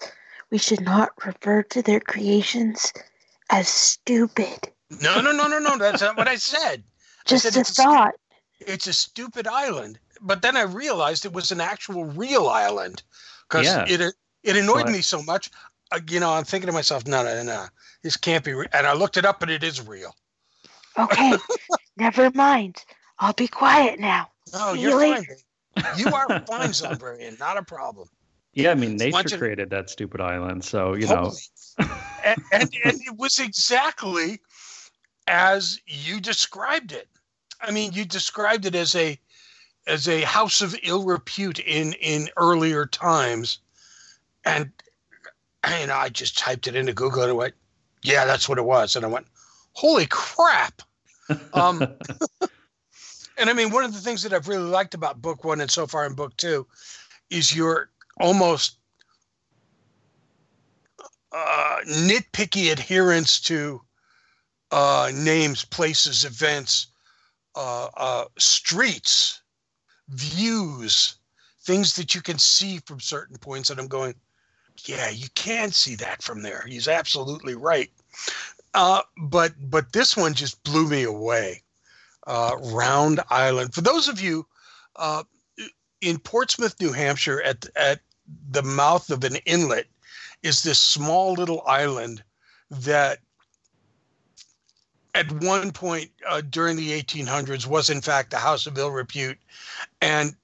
we 0.51 0.58
should 0.58 0.82
not 0.82 1.10
refer 1.25 1.63
to 1.63 1.82
their 1.82 2.00
creations 2.00 2.91
as 3.50 3.68
stupid. 3.68 4.70
No, 5.01 5.22
no, 5.22 5.32
no, 5.32 5.48
no, 5.48 5.60
no. 5.60 5.77
That's 5.77 6.01
not 6.01 6.18
what 6.18 6.27
I 6.27 6.36
said. 6.36 6.84
Just 7.25 7.44
said 7.44 7.56
a 7.56 7.60
it's 7.60 7.70
a 7.70 7.74
stu- 7.74 7.84
thought. 7.84 8.13
It's 8.60 8.88
a 8.88 8.94
stupid 8.94 9.48
island. 9.48 10.00
But 10.22 10.41
then 10.41 10.58
I 10.58 10.63
realized 10.63 11.25
it 11.25 11.34
was 11.34 11.51
an 11.51 11.62
actual 11.62 12.06
real 12.06 12.48
island 12.48 13.03
because 13.48 13.65
Yeah. 13.68 13.86
it 13.88 14.13
it 14.44 14.56
annoyed 14.58 14.84
So 14.84 14.88
I- 14.88 14.91
me 14.91 15.01
so 15.01 15.22
much. 15.24 15.50
Uh, 15.91 16.00
you 16.10 16.20
know, 16.20 16.32
I'm 16.32 16.44
thinking 16.44 16.68
to 16.68 16.72
myself, 16.74 17.08
no, 17.08 17.24
no, 17.24 17.41
no, 17.41 17.65
this 18.03 18.15
can't 18.15 18.44
be. 18.44 18.53
Re-. 18.53 18.68
And 18.74 18.86
I 18.86 18.94
looked 18.94 19.18
it 19.18 19.25
up, 19.25 19.41
and 19.41 19.50
it 19.50 19.63
is 19.63 19.82
real. 19.88 20.15
Okay, 21.00 21.34
never 21.98 22.29
mind. 22.32 22.84
I'll 23.18 23.34
be 23.34 23.48
quiet 23.48 24.00
now. 24.00 24.29
No, 24.53 24.74
See 24.75 24.82
you're 24.82 24.91
you 25.03 25.13
fine. 25.15 25.22
later. 25.22 25.38
You 25.98 26.08
are 26.13 26.27
fine, 26.48 26.70
Zombrarian. 26.70 27.39
Not 27.39 27.58
a 27.58 27.63
problem. 27.63 28.08
Yeah, 28.53 28.72
I 28.72 28.75
mean, 28.75 28.98
nature 28.98 29.36
of- 29.36 29.39
created 29.39 29.70
that 29.70 29.89
stupid 29.89 30.22
island, 30.22 30.63
so 30.63 30.96
you 30.96 31.08
know. 31.08 31.34
And, 32.25 32.41
and 32.51 32.75
and 32.84 33.01
it 33.01 33.18
was 33.18 33.39
exactly 33.39 34.39
as 35.27 35.79
you 35.86 36.20
described 36.20 36.91
it. 36.91 37.08
I 37.62 37.72
mean, 37.72 37.94
you 37.94 38.06
described 38.06 38.65
it 38.65 38.75
as 38.75 38.96
a 38.96 39.20
as 39.88 40.08
a 40.08 40.22
house 40.22 40.62
of 40.62 40.75
ill 40.84 41.06
repute 41.06 41.60
in 41.60 41.94
in 41.94 42.29
earlier 42.38 42.86
times, 42.86 43.60
and 44.46 44.72
and 45.63 45.91
I 45.91 46.10
just 46.10 46.38
typed 46.38 46.68
it 46.68 46.75
into 46.75 46.94
Google 46.94 47.24
and 47.24 47.32
it 47.32 47.36
went, 47.36 47.53
yeah, 48.01 48.25
that's 48.25 48.48
what 48.48 48.58
it 48.58 48.65
was, 48.65 48.96
and 48.96 49.06
I 49.06 49.10
went, 49.10 49.27
holy 49.74 50.08
crap. 50.08 50.82
Um, 51.53 51.84
and 53.38 53.51
I 53.51 53.53
mean, 53.53 53.70
one 53.70 53.84
of 53.84 53.94
the 53.94 54.00
things 54.00 54.24
that 54.24 54.34
I've 54.34 54.48
really 54.48 54.68
liked 54.68 54.96
about 54.96 55.22
book 55.22 55.44
one 55.44 55.62
and 55.62 55.70
so 55.70 55.86
far 55.86 56.08
in 56.08 56.13
book 56.13 56.36
two 56.38 56.65
is 57.29 57.56
your 57.56 57.91
almost 58.19 58.77
uh, 61.31 61.77
nitpicky 61.88 62.71
adherence 62.71 63.39
to 63.39 63.81
uh, 64.71 65.11
names, 65.13 65.65
places, 65.65 66.25
events, 66.25 66.88
uh, 67.55 67.88
uh, 67.97 68.25
streets, 68.38 69.41
views, 70.09 71.15
things 71.61 71.95
that 71.95 72.13
you 72.13 72.21
can 72.21 72.38
see 72.38 72.79
from 72.85 72.99
certain 72.99 73.38
points. 73.38 73.69
And 73.69 73.79
I'm 73.79 73.88
going, 73.88 74.15
yeah, 74.85 75.09
you 75.09 75.27
can 75.35 75.71
see 75.71 75.95
that 75.95 76.21
from 76.21 76.41
there. 76.41 76.63
He's 76.67 76.88
absolutely 76.88 77.55
right. 77.55 77.91
Uh, 78.73 79.01
but 79.17 79.53
but 79.69 79.91
this 79.93 80.15
one 80.15 80.33
just 80.33 80.63
blew 80.63 80.88
me 80.88 81.03
away. 81.03 81.63
Uh, 82.27 82.55
Round 82.61 83.19
Island. 83.29 83.73
For 83.73 83.81
those 83.81 84.07
of 84.07 84.21
you 84.21 84.45
in 86.01 86.19
Portsmouth, 86.19 86.75
New 86.79 86.91
Hampshire, 86.91 87.41
at 87.41 87.65
at 87.75 88.01
the 88.51 88.63
mouth 88.63 89.09
of 89.09 89.24
an 89.24 89.36
inlet, 89.45 89.88
is 90.43 90.63
this 90.63 90.79
small 90.79 91.33
little 91.33 91.63
island 91.65 92.24
that 92.71 93.19
at 95.15 95.31
one 95.43 95.71
point 95.71 96.12
uh, 96.27 96.41
during 96.50 96.77
the 96.77 96.91
1800s 97.01 97.65
was 97.65 97.89
in 97.89 98.01
fact 98.01 98.33
a 98.33 98.38
house 98.38 98.67
of 98.67 98.77
ill 98.77 98.91
repute 98.91 99.38
and 100.01 100.36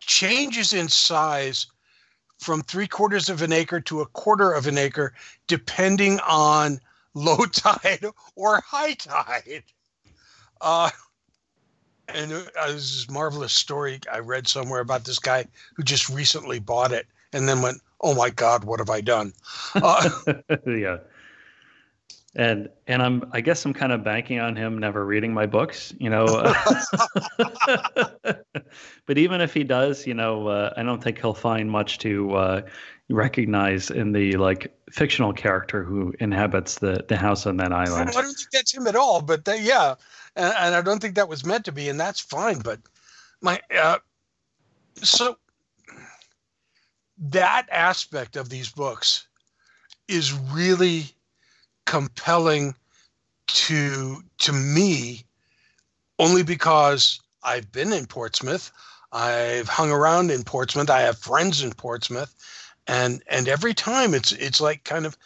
changes 0.00 0.72
in 0.72 0.88
size 0.88 1.66
from 2.38 2.62
three 2.62 2.88
quarters 2.88 3.28
of 3.28 3.42
an 3.42 3.52
acre 3.52 3.80
to 3.80 4.00
a 4.00 4.06
quarter 4.06 4.52
of 4.52 4.66
an 4.66 4.78
acre 4.78 5.14
depending 5.46 6.18
on 6.20 6.80
low 7.14 7.44
tide 7.44 8.04
or 8.36 8.60
high 8.66 8.94
tide. 8.94 9.62
Uh, 10.60 10.88
and 12.14 12.32
uh, 12.32 12.42
there's 12.66 13.06
this 13.06 13.10
marvelous 13.10 13.52
story 13.52 14.00
i 14.12 14.18
read 14.18 14.46
somewhere 14.46 14.80
about 14.80 15.04
this 15.04 15.18
guy 15.18 15.44
who 15.76 15.82
just 15.82 16.08
recently 16.08 16.58
bought 16.58 16.92
it 16.92 17.06
and 17.32 17.48
then 17.48 17.62
went 17.62 17.80
oh 18.00 18.14
my 18.14 18.30
god 18.30 18.64
what 18.64 18.80
have 18.80 18.90
i 18.90 19.00
done 19.00 19.32
uh, 19.74 20.10
yeah 20.66 20.98
and 22.34 22.68
and 22.86 23.02
I'm 23.02 23.24
I 23.32 23.40
guess 23.40 23.64
I'm 23.64 23.74
kind 23.74 23.92
of 23.92 24.02
banking 24.02 24.38
on 24.40 24.56
him 24.56 24.78
never 24.78 25.04
reading 25.04 25.34
my 25.34 25.46
books, 25.46 25.92
you 25.98 26.08
know. 26.08 26.24
but 29.06 29.18
even 29.18 29.40
if 29.40 29.52
he 29.52 29.64
does, 29.64 30.06
you 30.06 30.14
know, 30.14 30.48
uh, 30.48 30.72
I 30.76 30.82
don't 30.82 31.02
think 31.02 31.20
he'll 31.20 31.34
find 31.34 31.70
much 31.70 31.98
to 31.98 32.34
uh, 32.34 32.62
recognize 33.10 33.90
in 33.90 34.12
the 34.12 34.36
like 34.36 34.74
fictional 34.90 35.34
character 35.34 35.84
who 35.84 36.14
inhabits 36.20 36.78
the 36.78 37.04
the 37.06 37.16
house 37.16 37.44
on 37.46 37.58
that 37.58 37.72
island. 37.72 38.10
I 38.10 38.22
don't 38.22 38.34
think 38.34 38.50
that's 38.50 38.74
him 38.74 38.86
at 38.86 38.96
all, 38.96 39.20
but 39.20 39.46
yeah, 39.60 39.96
and, 40.36 40.54
and, 40.58 40.74
I 40.74 40.82
don't 40.82 41.00
think 41.00 41.14
that 41.16 41.28
was 41.28 41.44
meant 41.44 41.64
to 41.66 41.72
be, 41.72 41.88
and 41.88 42.00
that's 42.00 42.20
fine. 42.20 42.58
But 42.58 42.80
my 43.40 43.60
uh, 43.76 43.98
so 44.96 45.36
that 47.18 47.66
aspect 47.70 48.36
of 48.36 48.48
these 48.48 48.70
books 48.70 49.26
is 50.08 50.32
really 50.32 51.04
compelling 51.86 52.74
to 53.46 54.22
to 54.38 54.52
me 54.52 55.24
only 56.18 56.42
because 56.42 57.20
I've 57.42 57.70
been 57.72 57.92
in 57.92 58.06
Portsmouth. 58.06 58.70
I've 59.12 59.68
hung 59.68 59.90
around 59.90 60.30
in 60.30 60.42
Portsmouth. 60.42 60.88
I 60.88 61.00
have 61.02 61.18
friends 61.18 61.62
in 61.62 61.72
Portsmouth, 61.72 62.34
and 62.86 63.22
and 63.28 63.48
every 63.48 63.74
time 63.74 64.14
it's 64.14 64.32
it's 64.32 64.60
like 64.60 64.84
kind 64.84 65.06
of 65.06 65.16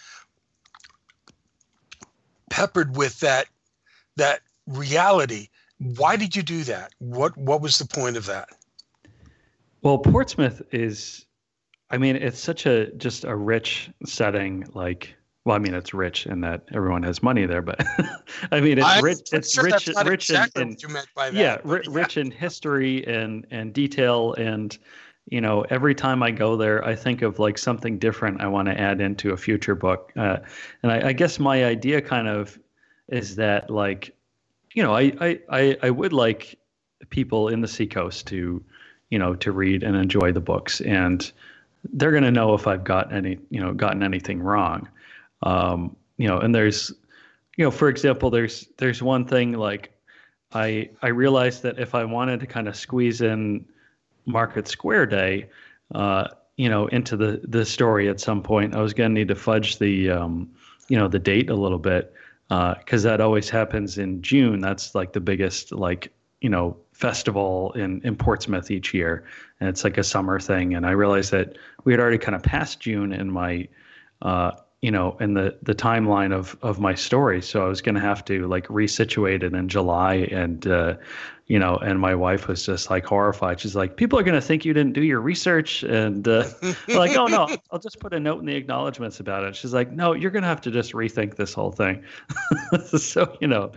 peppered 2.50 2.96
with 2.96 3.20
that 3.20 3.46
that 4.16 4.40
reality. 4.66 5.48
Why 5.78 6.16
did 6.16 6.34
you 6.34 6.42
do 6.42 6.64
that? 6.64 6.92
What 6.98 7.36
what 7.36 7.60
was 7.60 7.78
the 7.78 7.86
point 7.86 8.16
of 8.16 8.26
that? 8.26 8.48
Well, 9.82 9.98
Portsmouth 9.98 10.62
is, 10.72 11.26
I 11.90 11.98
mean, 11.98 12.16
it's 12.16 12.40
such 12.40 12.66
a 12.66 12.90
just 12.92 13.24
a 13.24 13.36
rich 13.36 13.90
setting. 14.04 14.66
Like 14.72 15.14
well, 15.46 15.54
I 15.54 15.60
mean, 15.60 15.74
it's 15.74 15.94
rich 15.94 16.26
in 16.26 16.40
that 16.40 16.64
everyone 16.74 17.04
has 17.04 17.22
money 17.22 17.46
there, 17.46 17.62
but 17.62 17.80
I 18.50 18.60
mean, 18.60 18.78
it's 18.78 18.86
I'm 18.86 19.04
rich. 19.04 19.28
It's 19.32 19.52
sure 19.52 19.62
rich, 19.62 19.88
rich 20.04 20.30
exactly 20.30 20.62
in, 20.62 20.76
you 20.80 20.88
meant 20.88 21.06
by 21.14 21.30
that, 21.30 21.38
yeah, 21.38 21.58
ri- 21.62 21.82
yeah. 21.84 21.90
rich 21.92 22.16
in 22.16 22.32
history 22.32 23.06
and 23.06 23.46
and 23.52 23.72
detail. 23.72 24.34
And 24.34 24.76
you 25.30 25.40
know, 25.40 25.64
every 25.70 25.94
time 25.94 26.20
I 26.20 26.32
go 26.32 26.56
there, 26.56 26.84
I 26.84 26.96
think 26.96 27.22
of 27.22 27.38
like 27.38 27.58
something 27.58 27.96
different 27.96 28.40
I 28.40 28.48
want 28.48 28.66
to 28.66 28.80
add 28.80 29.00
into 29.00 29.30
a 29.30 29.36
future 29.36 29.76
book. 29.76 30.12
Uh, 30.16 30.38
and 30.82 30.90
I, 30.90 31.10
I 31.10 31.12
guess 31.12 31.38
my 31.38 31.64
idea 31.64 32.00
kind 32.00 32.26
of 32.26 32.58
is 33.06 33.36
that 33.36 33.70
like, 33.70 34.15
you 34.76 34.82
know, 34.82 34.94
I 34.94 35.40
I 35.48 35.76
I, 35.82 35.90
would 35.90 36.12
like 36.12 36.56
people 37.08 37.48
in 37.48 37.62
the 37.62 37.66
seacoast 37.66 38.26
to, 38.28 38.62
you 39.10 39.18
know, 39.18 39.34
to 39.34 39.50
read 39.50 39.82
and 39.82 39.96
enjoy 39.96 40.32
the 40.32 40.40
books 40.40 40.82
and 40.82 41.32
they're 41.94 42.10
going 42.10 42.24
to 42.24 42.30
know 42.30 42.52
if 42.54 42.66
I've 42.66 42.84
got 42.84 43.12
any, 43.12 43.38
you 43.48 43.60
know, 43.60 43.72
gotten 43.72 44.02
anything 44.02 44.40
wrong. 44.40 44.88
Um, 45.42 45.96
you 46.18 46.28
know, 46.28 46.38
and 46.38 46.54
there's, 46.54 46.92
you 47.56 47.64
know, 47.64 47.70
for 47.70 47.88
example, 47.88 48.28
there's 48.28 48.68
there's 48.76 49.02
one 49.02 49.24
thing 49.24 49.52
like 49.52 49.92
I 50.52 50.90
I 51.00 51.08
realized 51.08 51.62
that 51.62 51.78
if 51.78 51.94
I 51.94 52.04
wanted 52.04 52.40
to 52.40 52.46
kind 52.46 52.68
of 52.68 52.76
squeeze 52.76 53.22
in 53.22 53.64
Market 54.26 54.68
Square 54.68 55.06
Day, 55.06 55.48
uh, 55.94 56.28
you 56.56 56.68
know, 56.68 56.86
into 56.88 57.16
the 57.16 57.40
the 57.44 57.64
story 57.64 58.10
at 58.10 58.20
some 58.20 58.42
point, 58.42 58.74
I 58.74 58.82
was 58.82 58.92
going 58.92 59.10
to 59.10 59.14
need 59.14 59.28
to 59.28 59.36
fudge 59.36 59.78
the 59.78 60.10
um, 60.10 60.50
you 60.88 60.98
know 60.98 61.08
the 61.08 61.18
date 61.18 61.48
a 61.48 61.54
little 61.54 61.78
bit 61.78 62.12
because 62.48 63.02
that 63.02 63.20
always 63.20 63.48
happens 63.48 63.98
in 63.98 64.22
June. 64.22 64.60
That's 64.60 64.94
like 64.94 65.12
the 65.12 65.20
biggest 65.20 65.72
like 65.72 66.12
you 66.40 66.48
know 66.48 66.76
festival 66.92 67.72
in 67.72 68.00
in 68.04 68.16
Portsmouth 68.16 68.70
each 68.70 68.94
year, 68.94 69.24
and 69.60 69.68
it's 69.68 69.84
like 69.84 69.98
a 69.98 70.04
summer 70.04 70.38
thing. 70.38 70.74
And 70.74 70.86
I 70.86 70.92
realized 70.92 71.32
that 71.32 71.56
we 71.84 71.92
had 71.92 72.00
already 72.00 72.18
kind 72.18 72.34
of 72.34 72.42
passed 72.42 72.80
June 72.80 73.12
in 73.12 73.30
my 73.30 73.68
uh, 74.22 74.52
you 74.86 74.92
know 74.92 75.16
in 75.18 75.34
the 75.34 75.58
the 75.62 75.74
timeline 75.74 76.32
of 76.32 76.56
of 76.62 76.78
my 76.78 76.94
story. 76.94 77.42
So 77.42 77.64
i 77.66 77.68
was 77.68 77.82
going 77.82 77.96
to 77.96 78.00
have 78.00 78.24
to 78.26 78.46
like 78.46 78.68
resituate 78.68 79.42
it 79.42 79.52
in 79.52 79.68
july 79.68 80.28
and 80.30 80.64
uh 80.68 80.94
you 81.48 81.58
know 81.58 81.74
and 81.78 81.98
my 81.98 82.14
wife 82.14 82.46
was 82.46 82.64
just 82.64 82.88
like 82.88 83.04
horrified. 83.04 83.58
She's 83.58 83.74
like 83.74 83.96
people 83.96 84.16
are 84.16 84.22
going 84.22 84.40
to 84.40 84.46
think 84.48 84.64
you 84.64 84.72
didn't 84.72 84.92
do 84.92 85.02
your 85.02 85.20
research 85.20 85.82
and 85.82 86.28
uh 86.28 86.44
like 86.88 87.16
oh 87.16 87.26
no 87.26 87.48
i'll 87.72 87.80
just 87.80 87.98
put 87.98 88.14
a 88.14 88.20
note 88.20 88.38
in 88.38 88.46
the 88.46 88.54
acknowledgments 88.54 89.18
about 89.18 89.42
it. 89.42 89.56
She's 89.56 89.74
like 89.74 89.90
no 89.90 90.12
you're 90.12 90.30
going 90.30 90.44
to 90.44 90.48
have 90.48 90.60
to 90.60 90.70
just 90.70 90.92
rethink 90.92 91.34
this 91.34 91.52
whole 91.52 91.72
thing. 91.72 92.04
So 92.96 93.36
you 93.40 93.48
know 93.48 93.72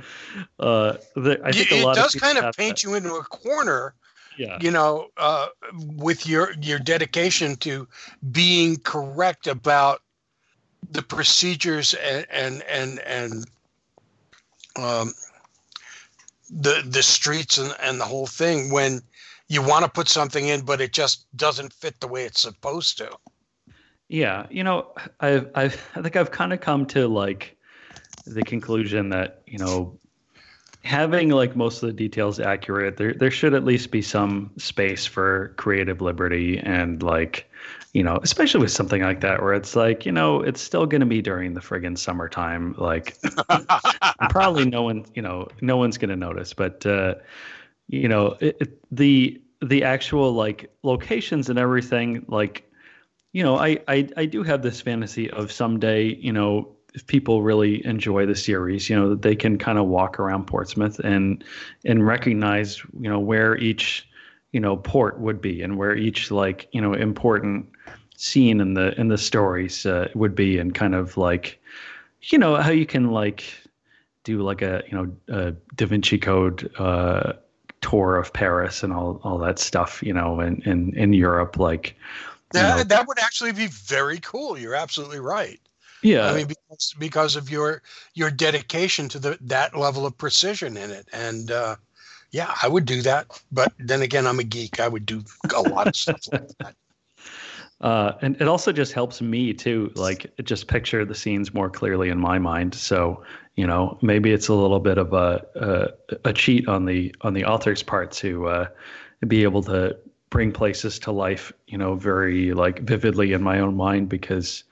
uh 0.60 0.98
the, 1.16 1.42
i 1.44 1.52
think 1.52 1.72
it 1.72 1.82
a 1.82 1.86
lot 1.88 1.96
does 1.96 2.14
of 2.14 2.22
kind 2.22 2.38
of 2.38 2.56
paint 2.56 2.78
that. 2.78 2.84
you 2.84 2.94
into 2.94 3.16
a 3.16 3.24
corner 3.24 3.96
yeah. 4.38 4.58
you 4.62 4.72
know 4.72 5.10
uh, 5.18 5.48
with 5.98 6.28
your 6.28 6.54
your 6.62 6.80
dedication 6.80 7.56
to 7.58 7.88
being 8.32 8.78
correct 8.78 9.48
about 9.48 10.02
the 10.92 11.02
procedures 11.02 11.94
and 11.94 12.26
and 12.32 12.64
and, 12.64 13.00
and 13.00 13.46
um, 14.78 15.14
the 16.50 16.84
the 16.86 17.04
streets 17.04 17.58
and, 17.58 17.74
and 17.82 18.00
the 18.00 18.06
whole 18.06 18.28
thing 18.28 18.72
when 18.72 19.02
you 19.48 19.62
want 19.62 19.84
to 19.84 19.92
put 19.92 20.08
something 20.08 20.48
in 20.48 20.62
but 20.62 20.82
it 20.82 20.94
just 20.94 21.26
doesn't 21.36 21.74
fit 21.74 22.00
the 22.00 22.08
way 22.08 22.26
it's 22.26 22.42
supposed 22.42 22.98
to. 22.98 23.10
Yeah, 24.08 24.48
you 24.50 24.64
know, 24.64 24.88
I've, 25.20 25.50
I've 25.54 25.90
I 25.96 26.02
think 26.02 26.16
I've 26.16 26.32
kind 26.32 26.54
of 26.54 26.62
come 26.62 26.86
to 26.88 27.08
like 27.08 27.56
the 28.26 28.44
conclusion 28.44 29.10
that 29.10 29.42
you 29.46 29.60
know 29.60 30.00
having 30.84 31.30
like 31.30 31.56
most 31.56 31.84
of 31.84 31.88
the 31.88 31.94
details 31.94 32.40
accurate, 32.40 32.98
there 32.98 33.14
there 33.14 33.32
should 33.32 33.54
at 33.54 33.64
least 33.64 33.92
be 33.92 34.02
some 34.02 34.52
space 34.58 35.06
for 35.06 35.54
creative 35.58 36.02
liberty 36.02 36.60
and 36.60 37.04
like 37.04 37.50
you 37.94 38.04
know, 38.04 38.20
especially 38.22 38.62
with 38.62 38.72
something 38.72 39.02
like 39.02 39.22
that 39.22 39.42
where 39.42 39.54
it's 39.54 39.76
like 39.76 40.06
you 40.06 40.12
know 40.12 40.42
it's 40.42 40.62
still 40.62 40.86
going 40.86 41.02
to 41.02 41.08
be 41.08 41.22
during 41.22 41.54
the 41.54 41.62
friggin' 41.62 41.98
summertime, 41.98 42.76
like 42.78 43.18
probably 44.30 44.66
no 44.66 44.84
one 44.84 45.06
you 45.16 45.22
know 45.22 45.48
no 45.62 45.78
one's 45.78 45.98
going 45.98 46.10
to 46.10 46.16
notice, 46.16 46.54
but 46.54 46.86
uh, 46.86 47.16
you 47.88 48.08
know 48.08 48.38
it, 48.40 48.58
it, 48.60 48.80
the 48.92 49.42
the 49.62 49.84
actual 49.84 50.34
like 50.34 50.72
locations 50.84 51.50
and 51.50 51.60
everything 51.60 52.24
like 52.28 52.70
you 53.32 53.44
know, 53.44 53.58
I, 53.58 53.78
I 53.88 54.10
I 54.18 54.26
do 54.26 54.44
have 54.44 54.62
this 54.62 54.82
fantasy 54.82 55.30
of 55.30 55.52
someday, 55.52 56.16
you 56.16 56.32
know, 56.32 56.76
if 56.96 57.06
people 57.06 57.44
really 57.44 57.86
enjoy 57.86 58.26
the 58.26 58.36
series, 58.36 58.90
you 58.90 58.96
know, 58.96 59.10
that 59.10 59.22
they 59.22 59.36
can 59.36 59.58
kind 59.58 59.78
of 59.78 59.86
walk 59.86 60.20
around 60.20 60.48
Portsmouth 60.48 61.00
and 61.00 61.44
and 61.86 62.06
recognize, 62.06 62.80
you 63.00 63.10
know, 63.10 63.20
where 63.20 63.56
each, 63.58 64.09
you 64.52 64.60
know, 64.60 64.78
port 64.78 65.20
would 65.20 65.42
be 65.42 65.62
and 65.62 65.78
where 65.78 65.96
each 65.96 66.32
like, 66.32 66.68
you 66.72 66.82
know, 66.82 66.94
important 66.94 67.70
scene 68.18 68.60
in 68.60 68.74
the 68.74 69.00
in 69.00 69.08
the 69.08 69.18
stories 69.18 69.86
uh, 69.86 70.10
would 70.16 70.36
be 70.36 70.58
and 70.58 70.76
kind 70.76 70.96
of 70.96 71.18
like, 71.18 71.60
you 72.22 72.38
know, 72.38 72.56
how 72.56 72.72
you 72.72 72.86
can 72.86 73.12
like 73.12 73.44
do 74.24 74.42
like 74.42 74.62
a, 74.62 74.84
you 74.90 74.98
know, 74.98 75.12
a 75.28 75.52
Da 75.76 75.86
Vinci 75.86 76.18
Code 76.18 76.72
uh 76.78 77.34
tour 77.82 78.18
of 78.18 78.34
Paris 78.34 78.84
and 78.84 78.92
all 78.92 79.22
all 79.24 79.38
that 79.38 79.60
stuff, 79.60 80.04
you 80.04 80.14
know, 80.14 80.40
in 80.40 80.62
in 80.64 80.94
in 80.98 81.14
Europe 81.14 81.58
like 81.58 81.96
that, 82.52 82.78
know, 82.78 82.84
that 82.84 83.08
would 83.08 83.20
actually 83.20 83.52
be 83.52 83.68
very 83.68 84.20
cool. 84.20 84.58
You're 84.58 84.76
absolutely 84.76 85.20
right. 85.20 85.60
Yeah. 86.02 86.30
I 86.30 86.36
mean, 86.36 86.48
because, 86.48 86.96
because 86.98 87.36
of 87.36 87.50
your 87.50 87.82
your 88.14 88.32
dedication 88.32 89.10
to 89.10 89.20
the 89.20 89.38
that 89.42 89.78
level 89.78 90.06
of 90.06 90.18
precision 90.18 90.78
in 90.78 90.92
it, 90.92 91.08
and 91.14 91.52
uh, 91.52 91.76
yeah, 92.32 92.54
I 92.62 92.68
would 92.68 92.86
do 92.86 93.02
that. 93.04 93.28
But 93.52 93.74
then 93.80 94.02
again, 94.02 94.28
I'm 94.28 94.40
a 94.40 94.44
geek. 94.44 94.80
I 94.80 94.88
would 94.88 95.06
do 95.06 95.24
a 95.56 95.62
lot 95.62 95.88
of 95.88 95.96
stuff 95.96 96.22
like 96.32 96.48
that. 96.60 96.76
Uh, 97.82 98.12
and 98.22 98.36
it 98.42 98.48
also 98.50 98.74
just 98.74 98.92
helps 98.92 99.22
me 99.22 99.54
too, 99.54 99.90
like 99.96 100.30
just 100.44 100.68
picture 100.68 101.06
the 101.06 101.16
scenes 101.16 101.54
more 101.54 101.70
clearly 101.70 102.10
in 102.10 102.20
my 102.20 102.38
mind. 102.38 102.76
So 102.76 103.24
you 103.56 103.68
know, 103.68 103.98
maybe 104.02 104.32
it's 104.32 104.48
a 104.48 104.54
little 104.54 104.80
bit 104.80 104.98
of 104.98 105.12
a 105.14 105.46
a, 105.56 106.30
a 106.30 106.34
cheat 106.34 106.68
on 106.68 106.86
the 106.86 107.16
on 107.22 107.34
the 107.34 107.46
author's 107.46 107.84
part 107.84 108.12
to 108.14 108.48
uh, 108.48 108.68
be 109.28 109.44
able 109.44 109.64
to 109.64 109.98
bring 110.30 110.52
places 110.52 111.00
to 111.00 111.12
life, 111.12 111.52
you 111.68 111.78
know, 111.78 111.96
very 111.96 112.54
like 112.54 112.80
vividly 112.80 113.34
in 113.34 113.42
my 113.42 113.60
own 113.60 113.76
mind 113.76 114.08
because 114.10 114.64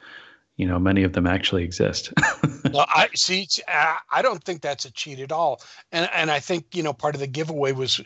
you 0.58 0.68
know 0.68 0.80
many 0.80 1.04
of 1.04 1.14
them 1.14 1.28
actually 1.28 1.64
exist. 1.64 2.12
well, 2.74 2.88
I 2.90 3.10
see. 3.16 3.48
I 3.68 3.98
I 4.12 4.22
don't 4.22 4.44
think 4.44 4.62
that's 4.62 4.86
a 4.86 4.92
cheat 4.92 5.20
at 5.20 5.32
all, 5.32 5.62
and 5.92 6.10
and 6.14 6.30
I 6.30 6.40
think 6.40 6.66
you 6.74 6.84
know 6.84 6.94
part 6.94 7.16
of 7.16 7.22
the 7.22 7.28
giveaway 7.28 7.72
was 7.72 8.02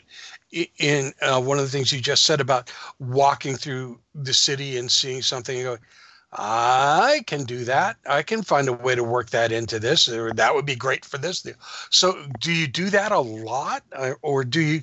in 0.78 1.12
uh, 1.22 1.40
one 1.40 1.58
of 1.58 1.64
the 1.64 1.70
things 1.70 1.92
you 1.92 2.00
just 2.00 2.24
said 2.24 2.40
about 2.40 2.70
walking 2.98 3.56
through 3.56 3.98
the 4.14 4.34
city 4.34 4.76
and 4.76 4.92
seeing 4.92 5.22
something 5.22 5.56
and 5.56 5.64
going, 5.64 5.78
I 6.34 7.22
can 7.26 7.44
do 7.44 7.64
that. 7.64 7.96
I 8.06 8.22
can 8.22 8.42
find 8.42 8.68
a 8.68 8.72
way 8.72 8.94
to 8.94 9.04
work 9.04 9.30
that 9.30 9.52
into 9.52 9.78
this, 9.78 10.08
or 10.08 10.32
that 10.32 10.54
would 10.54 10.64
be 10.64 10.76
great 10.76 11.04
for 11.04 11.18
this. 11.18 11.46
So, 11.90 12.26
do 12.38 12.52
you 12.52 12.66
do 12.66 12.88
that 12.90 13.12
a 13.12 13.20
lot, 13.20 13.82
uh, 13.92 14.12
or 14.22 14.44
do 14.44 14.60
you? 14.60 14.82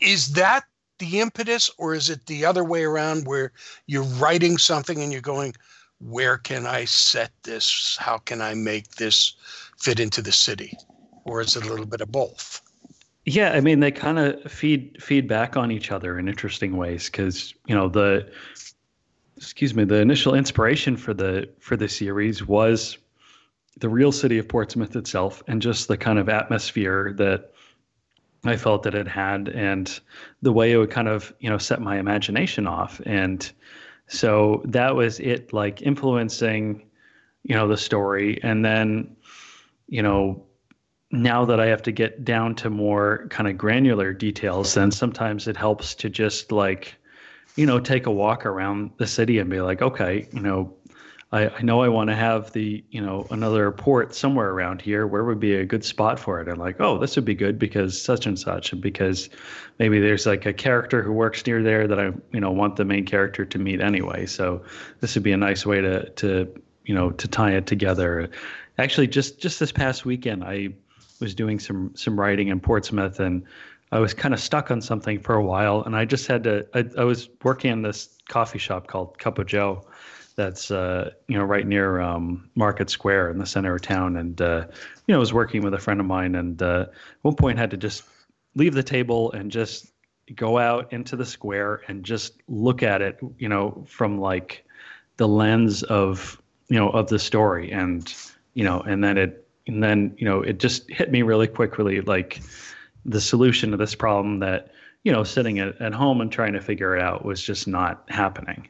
Is 0.00 0.32
that 0.32 0.64
the 0.98 1.20
impetus, 1.20 1.70
or 1.78 1.94
is 1.94 2.10
it 2.10 2.26
the 2.26 2.44
other 2.44 2.64
way 2.64 2.84
around, 2.84 3.26
where 3.26 3.52
you're 3.86 4.04
writing 4.04 4.58
something 4.58 5.02
and 5.02 5.10
you're 5.10 5.22
going, 5.22 5.54
"Where 6.06 6.36
can 6.36 6.66
I 6.66 6.84
set 6.84 7.32
this? 7.44 7.96
How 7.98 8.18
can 8.18 8.42
I 8.42 8.52
make 8.52 8.96
this 8.96 9.34
fit 9.78 9.98
into 9.98 10.20
the 10.20 10.32
city?" 10.32 10.76
Or 11.24 11.40
is 11.40 11.56
it 11.56 11.64
a 11.64 11.68
little 11.68 11.86
bit 11.86 12.02
of 12.02 12.12
both? 12.12 12.60
Yeah, 13.24 13.52
I 13.52 13.60
mean 13.60 13.80
they 13.80 13.90
kind 13.90 14.18
of 14.18 14.52
feed 14.52 15.02
feed 15.02 15.26
back 15.26 15.56
on 15.56 15.70
each 15.70 15.90
other 15.90 16.18
in 16.18 16.28
interesting 16.28 16.76
ways 16.76 17.06
because 17.06 17.54
you 17.66 17.74
know 17.74 17.88
the 17.88 18.30
excuse 19.38 19.74
me 19.74 19.84
the 19.84 20.00
initial 20.00 20.34
inspiration 20.34 20.96
for 20.98 21.14
the 21.14 21.48
for 21.58 21.76
the 21.76 21.88
series 21.88 22.46
was 22.46 22.98
the 23.80 23.88
real 23.88 24.12
city 24.12 24.36
of 24.38 24.46
Portsmouth 24.46 24.94
itself 24.94 25.42
and 25.48 25.62
just 25.62 25.88
the 25.88 25.96
kind 25.96 26.18
of 26.18 26.28
atmosphere 26.28 27.14
that 27.16 27.52
I 28.44 28.56
felt 28.58 28.82
that 28.82 28.94
it 28.94 29.08
had 29.08 29.48
and 29.48 30.00
the 30.42 30.52
way 30.52 30.72
it 30.72 30.76
would 30.76 30.90
kind 30.90 31.08
of 31.08 31.34
you 31.40 31.48
know 31.48 31.58
set 31.58 31.80
my 31.80 31.98
imagination 31.98 32.66
off 32.66 33.00
and 33.06 33.50
so 34.14 34.62
that 34.66 34.94
was 34.94 35.20
it 35.20 35.52
like 35.52 35.82
influencing 35.82 36.86
you 37.42 37.54
know 37.54 37.68
the 37.68 37.76
story. 37.76 38.40
And 38.42 38.64
then 38.64 39.16
you 39.88 40.02
know 40.02 40.44
now 41.10 41.44
that 41.44 41.60
I 41.60 41.66
have 41.66 41.82
to 41.82 41.92
get 41.92 42.24
down 42.24 42.54
to 42.56 42.70
more 42.70 43.26
kind 43.30 43.48
of 43.48 43.56
granular 43.56 44.12
details, 44.12 44.74
then 44.74 44.90
sometimes 44.90 45.46
it 45.46 45.56
helps 45.56 45.94
to 45.96 46.10
just 46.10 46.50
like, 46.50 46.96
you 47.56 47.66
know, 47.66 47.78
take 47.78 48.06
a 48.06 48.10
walk 48.10 48.44
around 48.44 48.90
the 48.96 49.06
city 49.06 49.38
and 49.38 49.48
be 49.48 49.60
like, 49.60 49.80
okay, 49.80 50.28
you 50.32 50.40
know, 50.40 50.74
I, 51.34 51.48
I 51.48 51.62
know 51.62 51.82
I 51.82 51.88
want 51.88 52.10
to 52.10 52.14
have 52.14 52.52
the, 52.52 52.84
you 52.92 53.00
know, 53.00 53.26
another 53.32 53.72
port 53.72 54.14
somewhere 54.14 54.50
around 54.50 54.80
here. 54.80 55.04
Where 55.04 55.24
would 55.24 55.40
be 55.40 55.56
a 55.56 55.64
good 55.64 55.84
spot 55.84 56.20
for 56.20 56.40
it? 56.40 56.46
And 56.46 56.58
like, 56.58 56.80
oh, 56.80 56.96
this 56.96 57.16
would 57.16 57.24
be 57.24 57.34
good 57.34 57.58
because 57.58 58.00
such 58.00 58.26
and 58.26 58.38
such, 58.38 58.72
and 58.72 58.80
because 58.80 59.28
maybe 59.80 59.98
there's 59.98 60.26
like 60.26 60.46
a 60.46 60.52
character 60.52 61.02
who 61.02 61.12
works 61.12 61.44
near 61.44 61.60
there 61.60 61.88
that 61.88 61.98
I, 61.98 62.12
you 62.32 62.38
know, 62.38 62.52
want 62.52 62.76
the 62.76 62.84
main 62.84 63.04
character 63.04 63.44
to 63.44 63.58
meet 63.58 63.80
anyway. 63.80 64.26
So 64.26 64.62
this 65.00 65.16
would 65.16 65.24
be 65.24 65.32
a 65.32 65.36
nice 65.36 65.66
way 65.66 65.80
to, 65.80 66.08
to, 66.08 66.54
you 66.84 66.94
know, 66.94 67.10
to 67.10 67.26
tie 67.26 67.56
it 67.56 67.66
together. 67.66 68.30
Actually, 68.78 69.08
just 69.08 69.40
just 69.40 69.58
this 69.58 69.72
past 69.72 70.04
weekend, 70.04 70.44
I 70.44 70.68
was 71.20 71.34
doing 71.34 71.58
some 71.58 71.96
some 71.96 72.18
writing 72.18 72.46
in 72.46 72.60
Portsmouth, 72.60 73.18
and 73.18 73.42
I 73.90 73.98
was 73.98 74.14
kind 74.14 74.34
of 74.34 74.40
stuck 74.40 74.70
on 74.70 74.80
something 74.80 75.18
for 75.18 75.34
a 75.34 75.42
while, 75.42 75.82
and 75.82 75.96
I 75.96 76.04
just 76.04 76.28
had 76.28 76.44
to. 76.44 76.64
I, 76.74 76.84
I 76.96 77.02
was 77.02 77.28
working 77.42 77.72
in 77.72 77.82
this 77.82 78.18
coffee 78.28 78.58
shop 78.58 78.86
called 78.86 79.18
Cup 79.18 79.38
of 79.38 79.46
Joe, 79.46 79.84
that's 80.36 80.70
uh, 80.70 81.10
you 81.28 81.38
know 81.38 81.44
right 81.44 81.66
near 81.66 82.00
um, 82.00 82.50
Market 82.54 82.90
Square 82.90 83.30
in 83.30 83.38
the 83.38 83.46
center 83.46 83.74
of 83.74 83.82
town, 83.82 84.16
and 84.16 84.40
uh, 84.40 84.66
you 85.06 85.12
know 85.12 85.16
I 85.16 85.18
was 85.18 85.32
working 85.32 85.62
with 85.62 85.74
a 85.74 85.78
friend 85.78 86.00
of 86.00 86.06
mine, 86.06 86.34
and 86.34 86.60
uh, 86.62 86.86
at 86.88 86.94
one 87.22 87.36
point 87.36 87.58
had 87.58 87.70
to 87.70 87.76
just 87.76 88.04
leave 88.54 88.74
the 88.74 88.82
table 88.82 89.32
and 89.32 89.50
just 89.50 89.92
go 90.34 90.58
out 90.58 90.92
into 90.92 91.16
the 91.16 91.26
square 91.26 91.82
and 91.88 92.04
just 92.04 92.40
look 92.48 92.82
at 92.82 93.02
it, 93.02 93.18
you 93.38 93.48
know, 93.48 93.84
from 93.86 94.18
like 94.18 94.64
the 95.16 95.28
lens 95.28 95.82
of 95.84 96.40
you 96.68 96.78
know 96.78 96.90
of 96.90 97.08
the 97.08 97.18
story, 97.18 97.70
and 97.70 98.14
you 98.54 98.64
know, 98.64 98.80
and 98.80 99.02
then 99.04 99.18
it 99.18 99.46
and 99.66 99.82
then 99.82 100.14
you 100.18 100.24
know 100.24 100.40
it 100.40 100.58
just 100.58 100.90
hit 100.90 101.10
me 101.10 101.22
really 101.22 101.46
quickly 101.46 102.00
like 102.00 102.40
the 103.04 103.20
solution 103.20 103.70
to 103.70 103.76
this 103.76 103.94
problem 103.94 104.40
that 104.40 104.72
you 105.04 105.12
know 105.12 105.22
sitting 105.22 105.58
at, 105.58 105.80
at 105.80 105.92
home 105.92 106.20
and 106.20 106.32
trying 106.32 106.52
to 106.52 106.60
figure 106.60 106.96
it 106.96 107.02
out 107.02 107.24
was 107.24 107.42
just 107.42 107.68
not 107.68 108.04
happening 108.08 108.68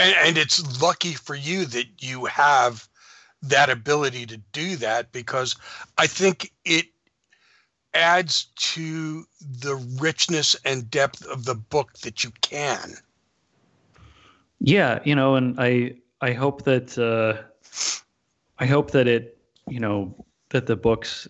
and, 0.00 0.14
and 0.24 0.38
it's 0.38 0.80
lucky 0.82 1.14
for 1.14 1.34
you 1.34 1.64
that 1.66 1.86
you 1.98 2.24
have 2.26 2.88
that 3.42 3.70
ability 3.70 4.26
to 4.26 4.36
do 4.52 4.76
that 4.76 5.12
because 5.12 5.56
i 5.98 6.06
think 6.06 6.52
it 6.64 6.86
adds 7.94 8.44
to 8.56 9.24
the 9.40 9.74
richness 10.00 10.54
and 10.64 10.90
depth 10.90 11.24
of 11.26 11.44
the 11.44 11.54
book 11.54 11.92
that 12.00 12.22
you 12.22 12.30
can 12.40 12.94
yeah 14.60 15.00
you 15.04 15.14
know 15.14 15.34
and 15.36 15.58
i 15.58 15.94
i 16.20 16.32
hope 16.32 16.62
that 16.62 16.96
uh 16.98 17.42
I 18.60 18.66
hope 18.66 18.90
that 18.90 19.08
it, 19.08 19.38
you 19.68 19.80
know, 19.80 20.14
that 20.50 20.66
the 20.66 20.76
books, 20.76 21.26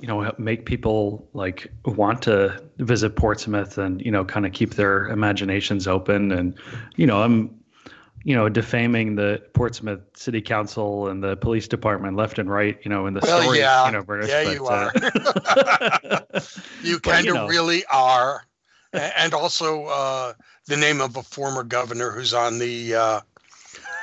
you 0.00 0.08
know, 0.08 0.32
make 0.36 0.66
people 0.66 1.28
like 1.32 1.72
want 1.84 2.22
to 2.22 2.60
visit 2.78 3.14
Portsmouth 3.16 3.78
and 3.78 4.04
you 4.04 4.10
know, 4.10 4.24
kind 4.24 4.44
of 4.44 4.52
keep 4.52 4.74
their 4.74 5.06
imaginations 5.08 5.86
open. 5.86 6.32
And 6.32 6.54
you 6.96 7.06
know, 7.06 7.22
I'm, 7.22 7.54
you 8.22 8.34
know, 8.34 8.48
defaming 8.48 9.16
the 9.16 9.42
Portsmouth 9.54 10.00
City 10.14 10.42
Council 10.42 11.08
and 11.08 11.22
the 11.22 11.36
police 11.36 11.66
department 11.66 12.16
left 12.16 12.38
and 12.38 12.50
right. 12.50 12.78
You 12.82 12.90
know, 12.90 13.06
in 13.06 13.14
the 13.14 13.20
well, 13.22 13.42
story 13.42 13.58
yeah, 13.58 13.86
universe. 13.86 14.28
Yeah, 14.28 14.44
but, 14.44 14.54
you 14.54 14.66
uh, 14.66 14.90
are. 16.32 16.40
you 16.82 17.00
kind 17.00 17.20
of 17.20 17.24
you 17.26 17.34
know. 17.34 17.48
really 17.48 17.84
are, 17.86 18.44
and 18.92 19.32
also 19.32 19.84
uh, 19.86 20.34
the 20.66 20.76
name 20.76 21.00
of 21.00 21.16
a 21.16 21.22
former 21.22 21.62
governor 21.62 22.10
who's 22.10 22.34
on 22.34 22.58
the 22.58 22.94
uh, 22.94 23.20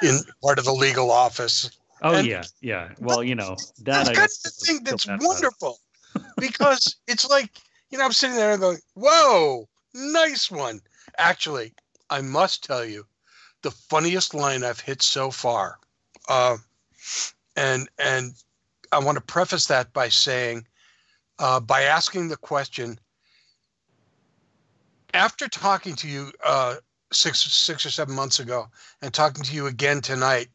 in 0.02 0.20
part 0.42 0.58
of 0.58 0.66
the 0.66 0.74
legal 0.74 1.12
office. 1.12 1.70
oh 2.02 2.16
And- 2.16 2.28
yeah, 2.28 2.44
yeah. 2.62 2.90
Well, 3.00 3.24
you 3.24 3.36
know 3.36 3.56
that 3.84 4.06
That's 4.06 4.10
I 4.10 4.14
kind 4.14 4.26
of 4.26 4.44
the 4.44 4.50
thing 4.50 4.84
that's 4.84 5.08
wonderful 5.08 5.80
because 6.38 6.96
it's 7.08 7.30
like 7.30 7.62
you 7.92 7.98
know 7.98 8.06
I'm 8.06 8.14
sitting 8.14 8.36
there 8.36 8.52
and 8.52 8.62
going, 8.62 8.80
"Whoa, 8.96 9.68
nice 9.94 10.50
one." 10.50 10.82
Actually, 11.20 11.74
I 12.10 12.22
must 12.22 12.64
tell 12.64 12.86
you, 12.86 13.06
the 13.68 13.72
funniest 13.72 14.34
line 14.34 14.64
I've 14.64 14.80
hit 14.80 15.02
so 15.02 15.30
far, 15.30 15.78
uh, 16.30 16.56
and 17.58 17.90
and 18.00 18.34
I 18.94 19.00
want 19.00 19.18
to 19.18 19.22
preface 19.22 19.66
that 19.66 19.92
by 19.92 20.08
saying, 20.08 20.66
uh, 21.38 21.60
by 21.60 21.82
asking 21.82 22.30
the 22.30 22.38
question. 22.38 22.98
After 25.14 25.50
talking 25.50 25.96
to 25.98 26.08
you 26.08 26.32
uh, 26.46 26.76
six 27.12 27.42
six 27.42 27.86
or 27.86 27.90
seven 27.90 28.16
months 28.16 28.40
ago 28.40 28.70
and 29.02 29.14
talking 29.14 29.44
to 29.44 29.54
you 29.54 29.68
again 29.68 30.00
tonight, 30.00 30.48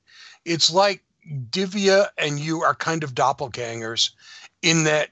it's 0.46 0.72
like 0.72 1.04
Divya 1.50 2.06
and 2.16 2.40
you 2.40 2.62
are 2.62 2.74
kind 2.74 3.04
of 3.04 3.14
doppelgangers 3.14 4.12
in 4.62 4.84
that 4.84 5.10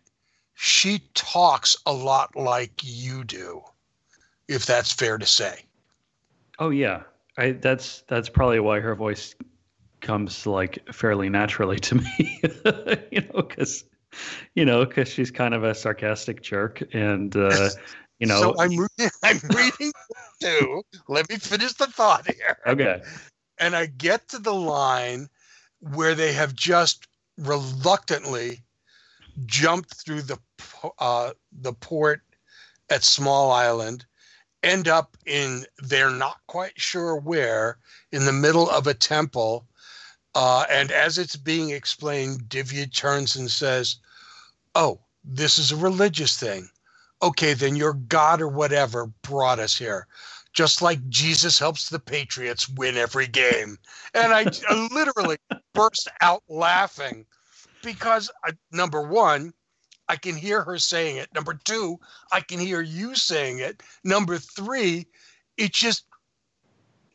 she 0.54 1.02
talks 1.12 1.76
a 1.84 1.92
lot 1.92 2.34
like 2.34 2.72
you 2.82 3.24
do, 3.24 3.60
if 4.48 4.64
that's 4.64 4.90
fair 4.90 5.18
to 5.18 5.26
say. 5.26 5.66
Oh 6.58 6.70
yeah, 6.70 7.02
I 7.40 7.52
that's 7.52 8.02
that's 8.02 8.28
probably 8.28 8.60
why 8.60 8.80
her 8.80 8.94
voice 8.94 9.34
comes 10.00 10.46
like 10.46 10.78
fairly 10.92 11.28
naturally 11.28 11.78
to 11.80 11.94
me. 11.96 12.40
you 13.10 13.20
know, 13.22 13.42
because 13.42 13.84
you 14.54 14.64
know, 14.64 14.84
because 14.84 15.08
she's 15.08 15.30
kind 15.30 15.54
of 15.54 15.64
a 15.64 15.74
sarcastic 15.74 16.42
jerk, 16.42 16.82
and 16.92 17.34
uh, 17.36 17.70
you 18.18 18.26
know, 18.26 18.40
so 18.40 18.54
I'm 18.58 18.76
re- 18.76 19.08
I'm 19.22 19.40
reading 19.48 19.92
too. 20.40 20.82
Let 21.08 21.28
me 21.30 21.36
finish 21.36 21.72
the 21.74 21.86
thought 21.86 22.26
here. 22.26 22.58
okay, 22.66 23.02
And 23.58 23.74
I 23.74 23.86
get 23.86 24.28
to 24.28 24.38
the 24.38 24.54
line 24.54 25.28
where 25.80 26.14
they 26.14 26.32
have 26.32 26.54
just 26.54 27.06
reluctantly 27.38 28.62
jumped 29.46 29.94
through 29.94 30.22
the 30.22 30.38
uh, 30.98 31.32
the 31.52 31.72
port 31.72 32.22
at 32.90 33.04
Small 33.04 33.50
Island, 33.50 34.04
end 34.62 34.88
up 34.88 35.16
in 35.26 35.64
they're 35.78 36.10
not 36.10 36.38
quite 36.46 36.78
sure 36.78 37.16
where 37.16 37.78
in 38.12 38.24
the 38.24 38.32
middle 38.32 38.68
of 38.68 38.86
a 38.86 38.94
temple. 38.94 39.66
Uh, 40.34 40.64
and 40.70 40.92
as 40.92 41.18
it's 41.18 41.36
being 41.36 41.70
explained, 41.70 42.48
Divya 42.48 42.92
turns 42.94 43.36
and 43.36 43.50
says, 43.50 43.96
"Oh, 44.74 45.00
this 45.24 45.58
is 45.58 45.72
a 45.72 45.76
religious 45.76 46.36
thing. 46.36 46.70
Okay, 47.22 47.54
then 47.54 47.76
your 47.76 47.94
God 47.94 48.40
or 48.40 48.48
whatever 48.48 49.06
brought 49.22 49.58
us 49.58 49.76
here." 49.76 50.06
Just 50.52 50.82
like 50.82 51.08
Jesus 51.08 51.58
helps 51.58 51.88
the 51.88 51.98
Patriots 52.00 52.68
win 52.68 52.96
every 52.96 53.28
game. 53.28 53.78
And 54.14 54.32
I, 54.32 54.46
literally 54.90 55.36
burst 55.74 56.08
out 56.20 56.42
laughing 56.48 57.24
because, 57.82 58.30
I, 58.44 58.50
number 58.72 59.00
one, 59.02 59.52
I 60.10 60.16
can 60.16 60.34
hear 60.34 60.64
her 60.64 60.76
saying 60.76 61.18
it. 61.18 61.32
Number 61.32 61.54
two, 61.54 62.00
I 62.32 62.40
can 62.40 62.58
hear 62.58 62.80
you 62.80 63.14
saying 63.14 63.60
it. 63.60 63.80
Number 64.02 64.38
three, 64.38 65.06
it 65.56 65.72
just 65.72 66.04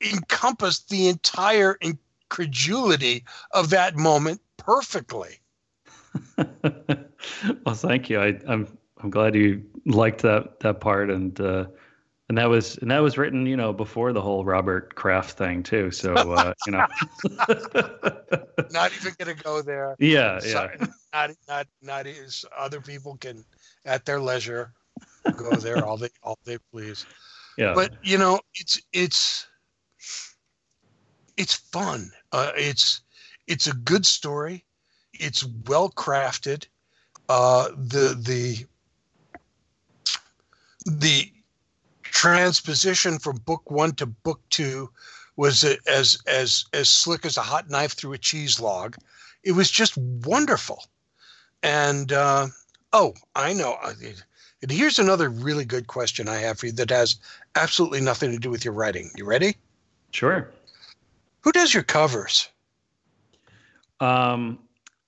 encompassed 0.01 0.87
the 0.87 1.09
entire 1.09 1.77
incredulity 1.81 3.25
of 3.51 3.69
that 3.71 3.97
moment 3.97 4.39
perfectly. 4.55 5.41
well, 6.37 7.75
thank 7.75 8.09
you. 8.09 8.21
I, 8.21 8.39
I'm 8.47 8.65
I'm 9.03 9.09
glad 9.09 9.35
you 9.35 9.61
liked 9.85 10.21
that 10.21 10.61
that 10.61 10.79
part, 10.79 11.09
and 11.09 11.37
uh, 11.41 11.65
and 12.29 12.37
that 12.37 12.49
was 12.49 12.77
and 12.77 12.89
that 12.89 12.99
was 12.99 13.17
written, 13.17 13.45
you 13.45 13.55
know, 13.55 13.71
before 13.71 14.11
the 14.11 14.21
whole 14.21 14.43
Robert 14.45 14.95
Kraft 14.95 15.37
thing 15.37 15.61
too. 15.61 15.91
So 15.91 16.13
uh, 16.13 16.53
you 16.65 16.71
know, 16.71 16.85
Not 18.71 18.91
even 18.95 19.13
to 19.19 19.33
go 19.35 19.61
there. 19.61 19.95
yeah, 19.99 20.39
yeah. 20.43 20.51
Sorry, 20.51 20.77
not 21.13 21.31
not 21.47 21.67
not 21.81 22.07
as 22.07 22.43
other 22.57 22.81
people 22.81 23.17
can 23.17 23.45
at 23.85 24.05
their 24.05 24.19
leisure 24.19 24.73
go 25.37 25.51
there 25.55 25.83
all 25.85 25.97
they 25.97 26.09
all 26.23 26.37
they 26.45 26.57
please. 26.71 27.05
Yeah. 27.57 27.73
But 27.75 27.93
you 28.03 28.17
know, 28.17 28.39
it's 28.55 28.81
it's 28.91 29.47
it's 31.37 31.53
fun. 31.53 32.11
Uh, 32.31 32.51
it's 32.55 33.01
it's 33.47 33.67
a 33.67 33.73
good 33.73 34.05
story. 34.05 34.65
It's 35.13 35.45
well 35.67 35.89
crafted. 35.91 36.65
Uh, 37.29 37.69
the 37.77 38.19
the 38.19 38.65
the 40.85 41.31
transposition 42.15 43.19
from 43.19 43.35
book 43.45 43.69
one 43.69 43.91
to 43.91 44.05
book 44.05 44.39
two 44.49 44.89
was 45.35 45.65
as 45.85 46.17
as 46.25 46.63
as 46.71 46.87
slick 46.87 47.25
as 47.25 47.35
a 47.35 47.41
hot 47.41 47.69
knife 47.69 47.91
through 47.91 48.13
a 48.13 48.17
cheese 48.17 48.57
log. 48.57 48.95
It 49.43 49.51
was 49.51 49.69
just 49.69 49.97
wonderful. 49.97 50.85
And 51.61 52.13
uh, 52.13 52.47
oh, 52.93 53.15
I 53.35 53.51
know. 53.51 53.77
And 54.61 54.71
here's 54.71 54.97
another 54.97 55.29
really 55.29 55.65
good 55.65 55.87
question 55.87 56.29
I 56.29 56.37
have 56.37 56.57
for 56.57 56.67
you 56.67 56.71
that 56.71 56.89
has 56.89 57.17
absolutely 57.55 57.99
nothing 57.99 58.31
to 58.31 58.39
do 58.39 58.49
with 58.49 58.63
your 58.63 58.73
writing. 58.73 59.11
You 59.17 59.25
ready? 59.25 59.57
Sure. 60.11 60.49
Who 61.41 61.51
does 61.51 61.73
your 61.73 61.83
covers? 61.83 62.47
Um, 63.99 64.57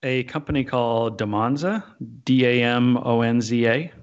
a 0.03 0.23
company 0.23 0.65
called 0.65 1.17
Damonza, 1.17 1.83
D 2.25 2.45
A 2.45 2.63
M 2.63 2.97
O 2.97 3.21
N 3.21 3.39
Z 3.39 3.65
A. 3.65 3.93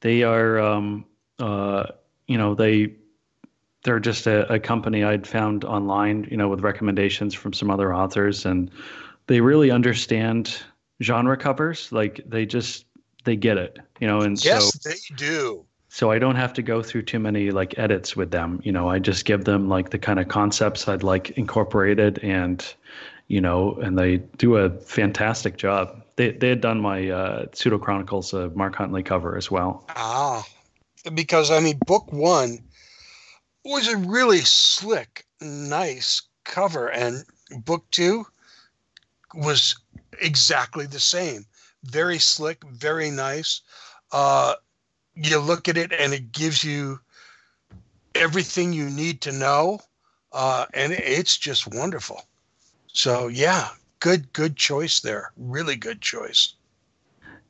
They 0.00 0.22
are, 0.22 0.58
um, 0.58 1.04
uh, 1.38 1.84
you 2.26 2.38
know, 2.38 2.54
they 2.54 2.94
they're 3.84 4.00
just 4.00 4.26
a, 4.26 4.50
a 4.52 4.58
company 4.58 5.04
I'd 5.04 5.26
found 5.26 5.64
online, 5.64 6.26
you 6.30 6.36
know, 6.36 6.48
with 6.48 6.60
recommendations 6.60 7.34
from 7.34 7.52
some 7.52 7.70
other 7.70 7.94
authors, 7.94 8.46
and 8.46 8.70
they 9.26 9.40
really 9.40 9.70
understand 9.70 10.56
genre 11.02 11.36
covers. 11.36 11.92
Like 11.92 12.22
they 12.26 12.46
just 12.46 12.86
they 13.24 13.36
get 13.36 13.58
it, 13.58 13.78
you 14.00 14.06
know, 14.06 14.20
and 14.20 14.42
yes, 14.44 14.72
so 14.72 14.88
they 14.88 14.96
do. 15.16 15.64
So 15.88 16.10
I 16.10 16.18
don't 16.18 16.34
have 16.34 16.52
to 16.54 16.62
go 16.62 16.82
through 16.82 17.02
too 17.02 17.20
many 17.20 17.50
like 17.50 17.78
edits 17.78 18.16
with 18.16 18.30
them. 18.32 18.60
You 18.64 18.72
know, 18.72 18.88
I 18.88 18.98
just 18.98 19.26
give 19.26 19.44
them 19.44 19.68
like 19.68 19.90
the 19.90 19.98
kind 19.98 20.18
of 20.18 20.28
concepts 20.28 20.88
I'd 20.88 21.02
like 21.02 21.30
incorporated, 21.32 22.18
and 22.18 22.64
you 23.28 23.40
know, 23.40 23.74
and 23.76 23.98
they 23.98 24.16
do 24.16 24.56
a 24.56 24.70
fantastic 24.70 25.56
job. 25.56 26.02
They 26.16 26.32
they 26.32 26.48
had 26.48 26.60
done 26.60 26.80
my 26.80 27.10
uh, 27.10 27.46
pseudo 27.52 27.78
chronicles 27.78 28.32
of 28.32 28.56
Mark 28.56 28.74
Huntley 28.76 29.02
cover 29.02 29.36
as 29.36 29.50
well. 29.50 29.84
Ah, 29.90 30.44
because 31.12 31.50
I 31.50 31.60
mean, 31.60 31.78
book 31.86 32.12
one 32.12 32.58
was 33.64 33.88
a 33.88 33.96
really 33.96 34.40
slick, 34.40 35.26
nice 35.40 36.22
cover, 36.44 36.88
and 36.88 37.24
book 37.64 37.84
two 37.90 38.26
was 39.34 39.76
exactly 40.20 40.86
the 40.86 41.00
same. 41.00 41.46
Very 41.82 42.18
slick, 42.18 42.64
very 42.64 43.10
nice. 43.10 43.60
Uh, 44.12 44.54
you 45.16 45.38
look 45.38 45.68
at 45.68 45.76
it 45.76 45.92
and 45.92 46.12
it 46.12 46.32
gives 46.32 46.64
you 46.64 47.00
everything 48.14 48.72
you 48.72 48.88
need 48.88 49.20
to 49.22 49.32
know, 49.32 49.80
uh, 50.32 50.66
and 50.72 50.92
it's 50.92 51.36
just 51.36 51.74
wonderful. 51.74 52.22
So 52.88 53.28
yeah, 53.28 53.70
good 54.00 54.32
good 54.32 54.56
choice 54.56 55.00
there. 55.00 55.32
Really 55.36 55.76
good 55.76 56.00
choice. 56.00 56.54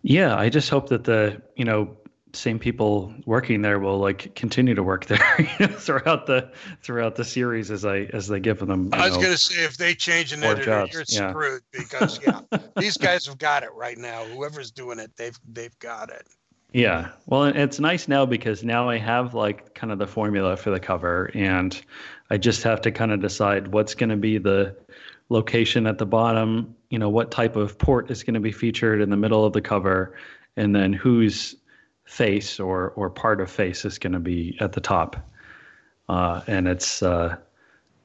Yeah, 0.03 0.37
I 0.37 0.49
just 0.49 0.71
hope 0.71 0.89
that 0.89 1.05
the 1.05 1.41
you 1.57 1.65
know 1.65 1.97
same 2.35 2.59
people 2.59 3.15
working 3.27 3.63
there 3.63 3.79
will 3.79 3.99
like 3.99 4.35
continue 4.35 4.75
to 4.75 4.83
work 4.83 5.07
there 5.07 5.49
you 5.59 5.67
know, 5.67 5.73
throughout 5.73 6.27
the 6.27 6.51
throughout 6.83 7.17
the 7.17 7.25
series 7.25 7.71
as 7.71 7.85
I 7.85 8.09
as 8.13 8.29
they 8.29 8.41
give 8.41 8.59
them. 8.59 8.91
I 8.93 9.09
was 9.09 9.17
going 9.17 9.31
to 9.31 9.39
say 9.39 9.65
if 9.65 9.77
they 9.77 9.95
change 9.95 10.33
an 10.33 10.43
editor, 10.43 10.65
jobs, 10.65 10.93
you're 10.93 11.05
yeah. 11.09 11.31
screwed 11.31 11.63
because 11.73 12.21
yeah, 12.27 12.41
these 12.77 12.97
guys 12.97 13.27
have 13.27 13.39
got 13.39 13.63
it 13.63 13.73
right 13.75 13.99
now. 13.99 14.25
Whoever's 14.25 14.71
doing 14.71 14.99
it, 14.99 15.13
they've 15.17 15.39
they've 15.53 15.79
got 15.79 16.11
it. 16.11 16.27
Yeah. 16.73 17.11
Well, 17.27 17.45
it's 17.45 17.79
nice 17.79 18.09
now 18.09 18.27
because 18.27 18.65
now 18.65 18.89
I 18.89 18.99
have 18.99 19.33
like 19.33 19.75
kind 19.75 19.93
of 19.93 20.01
the 20.01 20.09
formula 20.09 20.57
for 20.57 20.71
the 20.71 20.81
cover 20.81 21.31
and 21.33 21.81
I 22.31 22.37
just 22.37 22.65
have 22.65 22.81
to 22.81 22.91
kind 22.91 23.13
of 23.13 23.21
decide 23.21 23.69
what's 23.69 23.95
going 23.95 24.11
to 24.11 24.17
be 24.17 24.39
the 24.39 24.77
location 25.29 25.87
at 25.87 25.99
the 25.99 26.07
bottom, 26.07 26.75
you 26.91 26.99
know, 26.99 27.09
what 27.09 27.31
type 27.31 27.55
of 27.55 27.79
port 27.79 28.11
is 28.11 28.25
going 28.25 28.35
to 28.35 28.41
be 28.41 28.51
featured 28.51 29.01
in 29.01 29.11
the 29.11 29.17
middle 29.17 29.45
of 29.45 29.53
the 29.53 29.61
cover 29.61 30.17
and 30.57 30.75
then 30.75 30.93
whose 30.93 31.55
face 32.05 32.61
or 32.61 32.91
or 32.91 33.11
part 33.11 33.41
of 33.41 33.51
face 33.51 33.85
is 33.85 33.99
going 33.99 34.13
to 34.13 34.19
be 34.19 34.57
at 34.61 34.73
the 34.73 34.81
top. 34.81 35.17
Uh, 36.09 36.43
and 36.47 36.69
it's 36.69 37.03
uh, 37.03 37.37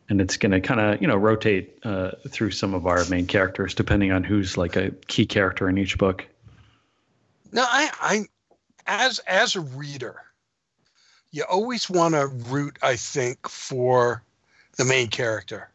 and 0.09 0.21
it's 0.21 0.37
going 0.37 0.51
to 0.51 0.61
kind 0.61 0.79
of 0.79 1.01
you 1.01 1.07
know 1.07 1.17
rotate 1.17 1.77
uh, 1.83 2.11
through 2.27 2.51
some 2.51 2.73
of 2.73 2.87
our 2.87 3.03
main 3.05 3.27
characters 3.27 3.73
depending 3.73 4.11
on 4.11 4.23
who's 4.23 4.57
like 4.57 4.75
a 4.75 4.91
key 5.07 5.25
character 5.25 5.69
in 5.69 5.77
each 5.77 5.97
book. 5.97 6.25
No, 7.51 7.63
I, 7.67 7.89
I, 8.01 8.25
as 8.87 9.19
as 9.19 9.55
a 9.55 9.61
reader, 9.61 10.21
you 11.31 11.43
always 11.43 11.89
want 11.89 12.15
to 12.15 12.27
root, 12.27 12.77
I 12.81 12.95
think, 12.95 13.47
for 13.47 14.23
the 14.77 14.85
main 14.85 15.07
character. 15.07 15.69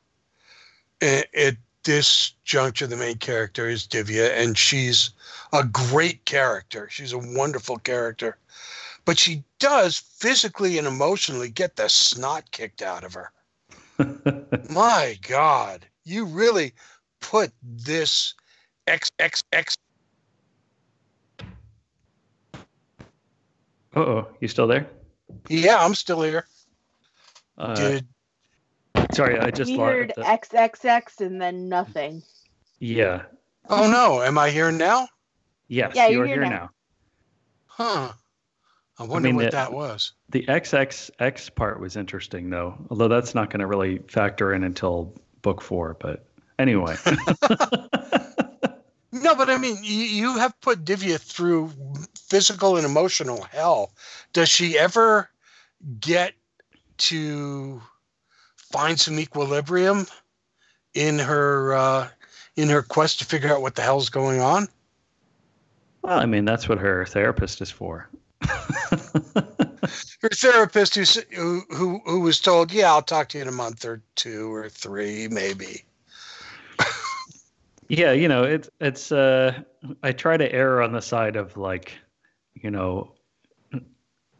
It, 1.00 1.28
at 1.34 1.56
this 1.84 2.32
juncture, 2.44 2.86
the 2.86 2.96
main 2.96 3.16
character 3.16 3.68
is 3.68 3.86
Divya, 3.86 4.30
and 4.36 4.56
she's 4.56 5.10
a 5.52 5.64
great 5.64 6.24
character. 6.24 6.88
She's 6.90 7.12
a 7.12 7.18
wonderful 7.18 7.78
character, 7.78 8.36
but 9.04 9.18
she 9.18 9.44
does 9.58 9.98
physically 9.98 10.78
and 10.78 10.86
emotionally 10.86 11.50
get 11.50 11.76
the 11.76 11.88
snot 11.88 12.50
kicked 12.50 12.82
out 12.82 13.04
of 13.04 13.14
her. 13.14 13.30
My 14.70 15.18
God, 15.22 15.86
you 16.04 16.24
really 16.24 16.72
put 17.20 17.52
this 17.62 18.34
X 18.86 19.10
X 19.18 19.44
X 19.52 19.76
Uh 23.96 24.00
oh, 24.00 24.28
you 24.40 24.48
still 24.48 24.66
there? 24.66 24.88
Yeah, 25.48 25.78
I'm 25.78 25.94
still 25.94 26.22
here. 26.22 26.46
Uh, 27.56 27.74
Did 27.74 28.06
sorry, 29.12 29.38
I 29.38 29.50
just 29.50 29.70
we 29.70 29.76
lost. 29.76 29.92
heard 29.92 30.12
XXX 30.18 31.20
and 31.20 31.40
then 31.40 31.68
nothing. 31.68 32.22
Yeah. 32.78 33.22
oh 33.70 33.90
no, 33.90 34.22
am 34.22 34.38
I 34.38 34.50
here 34.50 34.70
now? 34.70 35.08
Yes, 35.68 35.92
Yeah, 35.94 36.08
you're 36.08 36.18
you're 36.18 36.26
here 36.26 36.34
here 36.42 36.44
now. 36.44 36.50
now. 36.50 36.70
Huh. 37.66 38.12
I 38.98 39.02
wonder 39.04 39.26
mean, 39.28 39.36
what 39.36 39.46
the- 39.46 39.50
that 39.52 39.72
was. 39.72 40.12
The 40.30 40.44
XXX 40.46 41.54
part 41.54 41.80
was 41.80 41.96
interesting 41.96 42.50
though, 42.50 42.76
although 42.90 43.08
that's 43.08 43.34
not 43.34 43.50
going 43.50 43.60
to 43.60 43.66
really 43.66 43.98
factor 44.08 44.52
in 44.54 44.62
until 44.64 45.14
book 45.42 45.60
four. 45.62 45.96
But 45.98 46.26
anyway, 46.58 46.96
No, 49.12 49.34
but 49.36 49.48
I 49.48 49.56
mean, 49.58 49.78
you, 49.82 50.04
you 50.04 50.38
have 50.38 50.60
put 50.60 50.84
Divya 50.84 51.18
through 51.18 51.70
physical 52.28 52.76
and 52.76 52.84
emotional 52.84 53.42
hell. 53.44 53.92
Does 54.32 54.48
she 54.48 54.76
ever 54.76 55.30
get 56.00 56.34
to 56.98 57.80
find 58.74 58.98
some 58.98 59.20
equilibrium 59.20 60.04
in 60.94 61.16
her 61.16 61.74
uh, 61.74 62.08
in 62.56 62.68
her 62.68 62.82
quest 62.82 63.20
to 63.20 63.24
figure 63.24 63.52
out 63.52 63.62
what 63.62 63.76
the 63.76 63.82
hell's 63.82 64.08
going 64.08 64.40
on? 64.40 64.66
well, 66.02 66.18
I 66.18 66.26
mean 66.26 66.44
that's 66.44 66.68
what 66.68 66.78
her 66.78 67.06
therapist 67.06 67.62
is 67.62 67.70
for. 67.70 68.08
Her 70.22 70.30
therapist, 70.30 70.94
who 70.94 71.04
who 71.30 71.62
who, 71.70 72.00
who 72.04 72.20
was 72.20 72.40
told, 72.40 72.72
"Yeah, 72.72 72.90
I'll 72.90 73.02
talk 73.02 73.28
to 73.30 73.38
you 73.38 73.42
in 73.42 73.48
a 73.48 73.52
month 73.52 73.84
or 73.84 74.02
two 74.14 74.52
or 74.52 74.68
three, 74.68 75.28
maybe." 75.28 75.84
Yeah, 77.88 78.12
you 78.12 78.28
know, 78.28 78.44
it's 78.44 78.70
it's 78.80 79.12
uh 79.12 79.60
I 80.02 80.12
try 80.12 80.38
to 80.38 80.50
err 80.50 80.80
on 80.80 80.92
the 80.92 81.02
side 81.02 81.36
of 81.36 81.58
like, 81.58 81.92
you 82.54 82.70
know, 82.70 83.12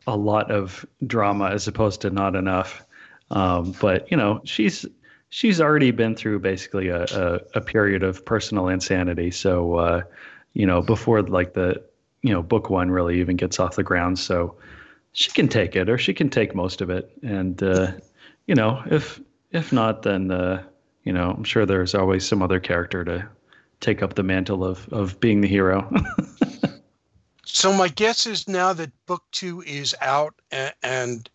a 0.07 0.17
lot 0.17 0.51
of 0.51 0.87
drama 1.07 1.51
as 1.51 1.69
opposed 1.69 2.01
to 2.01 2.11
not 2.11 2.37
enough. 2.37 2.83
Um, 3.31 3.75
but 3.81 4.11
you 4.11 4.17
know, 4.17 4.41
she's 4.45 4.87
she's 5.31 5.61
already 5.61 5.91
been 5.91 6.15
through 6.15 6.39
basically 6.41 6.89
a, 6.89 7.05
a, 7.05 7.41
a 7.55 7.61
period 7.61 8.03
of 8.03 8.25
personal 8.25 8.69
insanity. 8.69 9.31
So 9.31 9.77
uh, 9.77 10.03
you 10.53 10.67
know, 10.67 10.83
before 10.83 11.23
like 11.23 11.55
the 11.55 11.83
you 12.23 12.33
know, 12.33 12.43
book 12.43 12.71
one 12.71 12.91
really 12.91 13.21
even 13.21 13.37
gets 13.37 13.61
off 13.61 13.77
the 13.77 13.83
ground. 13.83 14.19
So 14.19 14.57
she 15.13 15.31
can 15.31 15.49
take 15.49 15.77
it 15.77 15.91
or 15.91 15.99
she 15.99 16.15
can 16.15 16.31
take 16.31 16.55
most 16.55 16.81
of 16.81 16.91
it. 16.91 17.11
And 17.23 17.63
uh, 17.63 17.93
you 18.47 18.55
know, 18.55 18.83
if 18.91 19.21
if 19.53 19.73
not, 19.73 20.03
then 20.03 20.31
uh, 20.31 20.63
you 21.05 21.13
know, 21.13 21.31
I'm 21.31 21.45
sure 21.45 21.67
there's 21.67 21.95
always 21.95 22.27
some 22.27 22.43
other 22.43 22.61
character 22.61 23.05
to 23.05 23.29
take 23.81 24.03
up 24.03 24.15
the 24.15 24.23
mantle 24.23 24.65
of 24.65 24.89
of 24.93 25.21
being 25.21 25.41
the 25.41 25.49
hero. 25.49 25.91
So 27.47 27.73
my 27.73 27.87
guess 27.87 28.27
is 28.27 28.49
now 28.49 28.73
that 28.73 28.91
book 29.07 29.23
two 29.31 29.63
is 29.63 29.95
out 30.01 30.35
and, 30.51 30.75
and 30.83 31.31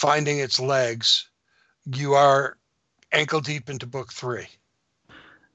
finding 0.00 0.38
its 0.38 0.58
legs, 0.58 1.28
you 1.84 2.14
are 2.14 2.56
ankle 3.12 3.40
deep 3.40 3.68
into 3.68 3.86
book 3.86 4.10
three. 4.10 4.46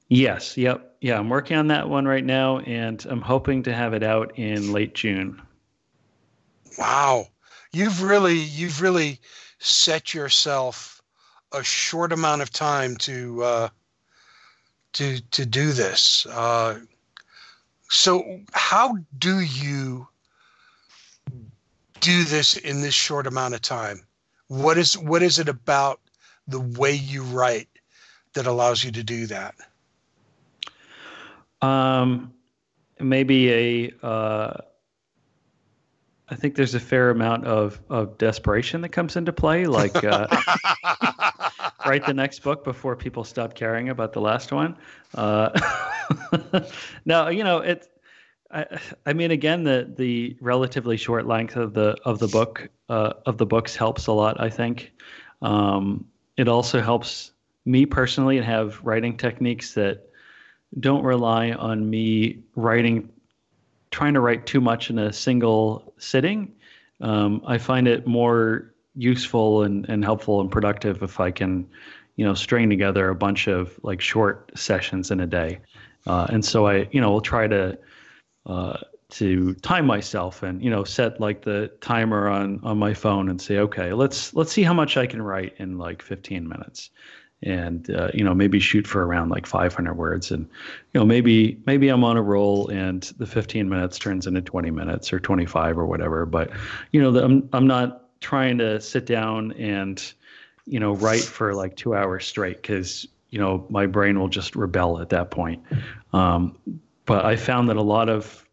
yes, 0.08 0.56
yep, 0.56 0.96
yeah. 1.00 1.18
I'm 1.18 1.28
working 1.28 1.56
on 1.56 1.66
that 1.66 1.88
one 1.88 2.06
right 2.06 2.24
now, 2.24 2.60
and 2.60 3.04
I'm 3.10 3.20
hoping 3.20 3.64
to 3.64 3.74
have 3.74 3.92
it 3.92 4.04
out 4.04 4.38
in 4.38 4.72
late 4.72 4.94
June. 4.94 5.42
Wow, 6.78 7.26
you've 7.72 8.02
really 8.02 8.36
you've 8.36 8.80
really 8.80 9.18
set 9.58 10.14
yourself 10.14 11.02
a 11.50 11.64
short 11.64 12.12
amount 12.12 12.42
of 12.42 12.50
time 12.50 12.96
to 12.98 13.42
uh, 13.42 13.68
to 14.92 15.20
to 15.32 15.44
do 15.44 15.72
this. 15.72 16.24
Uh, 16.26 16.78
so 17.88 18.40
how 18.52 18.96
do 19.18 19.40
you 19.40 20.06
do 21.98 22.22
this 22.22 22.56
in 22.56 22.80
this 22.80 22.94
short 22.94 23.26
amount 23.26 23.54
of 23.54 23.62
time? 23.62 24.05
What 24.48 24.78
is 24.78 24.96
what 24.96 25.22
is 25.22 25.38
it 25.38 25.48
about 25.48 26.00
the 26.46 26.60
way 26.60 26.92
you 26.92 27.22
write 27.22 27.68
that 28.34 28.46
allows 28.46 28.84
you 28.84 28.92
to 28.92 29.02
do 29.02 29.26
that? 29.26 29.54
Um, 31.62 32.32
maybe 33.00 33.52
a. 33.52 34.06
Uh, 34.06 34.58
I 36.28 36.34
think 36.34 36.56
there's 36.56 36.74
a 36.74 36.80
fair 36.80 37.10
amount 37.10 37.44
of 37.44 37.80
of 37.88 38.18
desperation 38.18 38.80
that 38.82 38.90
comes 38.90 39.16
into 39.16 39.32
play, 39.32 39.66
like 39.66 40.04
uh, 40.04 40.26
write 41.86 42.04
the 42.06 42.14
next 42.14 42.40
book 42.40 42.64
before 42.64 42.96
people 42.96 43.24
stop 43.24 43.54
caring 43.54 43.88
about 43.88 44.12
the 44.12 44.20
last 44.20 44.52
one. 44.52 44.76
Uh, 45.14 45.50
no, 47.04 47.28
you 47.28 47.44
know 47.44 47.58
it. 47.58 47.88
I, 48.50 48.80
I 49.06 49.12
mean, 49.12 49.30
again, 49.30 49.64
the 49.64 49.90
the 49.96 50.36
relatively 50.40 50.96
short 50.96 51.26
length 51.26 51.56
of 51.56 51.74
the 51.74 51.96
of 52.04 52.18
the 52.18 52.28
book 52.28 52.68
uh, 52.88 53.14
of 53.26 53.38
the 53.38 53.46
books 53.46 53.76
helps 53.76 54.06
a 54.06 54.12
lot. 54.12 54.40
I 54.40 54.48
think 54.50 54.92
um, 55.42 56.06
it 56.36 56.48
also 56.48 56.80
helps 56.80 57.32
me 57.64 57.86
personally 57.86 58.36
and 58.36 58.46
have 58.46 58.80
writing 58.82 59.16
techniques 59.16 59.74
that 59.74 60.08
don't 60.80 61.02
rely 61.02 61.52
on 61.52 61.88
me 61.88 62.38
writing, 62.54 63.08
trying 63.90 64.14
to 64.14 64.20
write 64.20 64.46
too 64.46 64.60
much 64.60 64.90
in 64.90 64.98
a 64.98 65.12
single 65.12 65.92
sitting. 65.98 66.52
Um, 67.00 67.42
I 67.46 67.58
find 67.58 67.88
it 67.88 68.06
more 68.06 68.72
useful 68.94 69.64
and, 69.64 69.86
and 69.88 70.04
helpful 70.04 70.40
and 70.40 70.50
productive 70.50 71.02
if 71.02 71.20
I 71.20 71.30
can, 71.30 71.66
you 72.16 72.24
know, 72.24 72.34
string 72.34 72.70
together 72.70 73.08
a 73.08 73.14
bunch 73.14 73.48
of 73.48 73.78
like 73.82 74.00
short 74.00 74.50
sessions 74.56 75.10
in 75.10 75.20
a 75.20 75.26
day. 75.26 75.58
Uh, 76.06 76.26
and 76.30 76.44
so 76.44 76.66
I, 76.66 76.88
you 76.92 77.00
know, 77.00 77.10
will 77.10 77.20
try 77.20 77.46
to 77.46 77.78
uh, 78.46 78.78
to 79.08 79.54
time 79.54 79.86
myself 79.86 80.42
and 80.42 80.62
you 80.62 80.70
know 80.70 80.82
set 80.82 81.20
like 81.20 81.42
the 81.42 81.68
timer 81.80 82.28
on 82.28 82.60
on 82.62 82.78
my 82.78 82.92
phone 82.92 83.28
and 83.28 83.40
say, 83.40 83.58
okay, 83.58 83.92
let's 83.92 84.34
let's 84.34 84.52
see 84.52 84.62
how 84.62 84.74
much 84.74 84.96
I 84.96 85.06
can 85.06 85.22
write 85.22 85.54
in 85.58 85.78
like 85.78 86.02
15 86.02 86.48
minutes. 86.48 86.90
And 87.42 87.88
uh, 87.90 88.08
you 88.14 88.24
know 88.24 88.34
maybe 88.34 88.58
shoot 88.58 88.86
for 88.86 89.06
around 89.06 89.28
like 89.28 89.46
500 89.46 89.94
words 89.94 90.30
and 90.30 90.48
you 90.94 91.00
know 91.00 91.04
maybe 91.04 91.60
maybe 91.66 91.88
i'm 91.88 92.02
on 92.02 92.16
a 92.16 92.22
roll 92.22 92.68
and 92.68 93.02
the 93.18 93.26
15 93.26 93.68
minutes 93.68 93.98
turns 93.98 94.26
into 94.26 94.40
20 94.40 94.70
minutes 94.70 95.12
or 95.12 95.20
25 95.20 95.78
or 95.78 95.84
whatever. 95.84 96.24
But 96.24 96.50
you 96.92 97.00
know 97.02 97.16
i'm 97.22 97.48
i'm 97.52 97.66
not 97.66 98.20
trying 98.20 98.56
to 98.58 98.80
sit 98.80 99.04
down 99.04 99.52
and 99.52 100.02
you 100.64 100.80
know 100.80 100.94
write 100.94 101.22
for 101.22 101.54
like 101.54 101.76
2 101.76 101.94
hours 101.94 102.26
straight 102.26 102.62
cuz 102.62 103.06
you 103.28 103.38
know 103.38 103.66
my 103.68 103.84
brain 103.86 104.18
will 104.18 104.28
just 104.28 104.56
rebel 104.56 104.98
at 105.00 105.10
that 105.10 105.30
point. 105.30 105.62
Um, 106.14 106.56
but 107.06 107.24
i 107.24 107.34
found 107.34 107.68
that 107.68 107.76
a 107.76 107.82
lot 107.82 108.08
of 108.08 108.44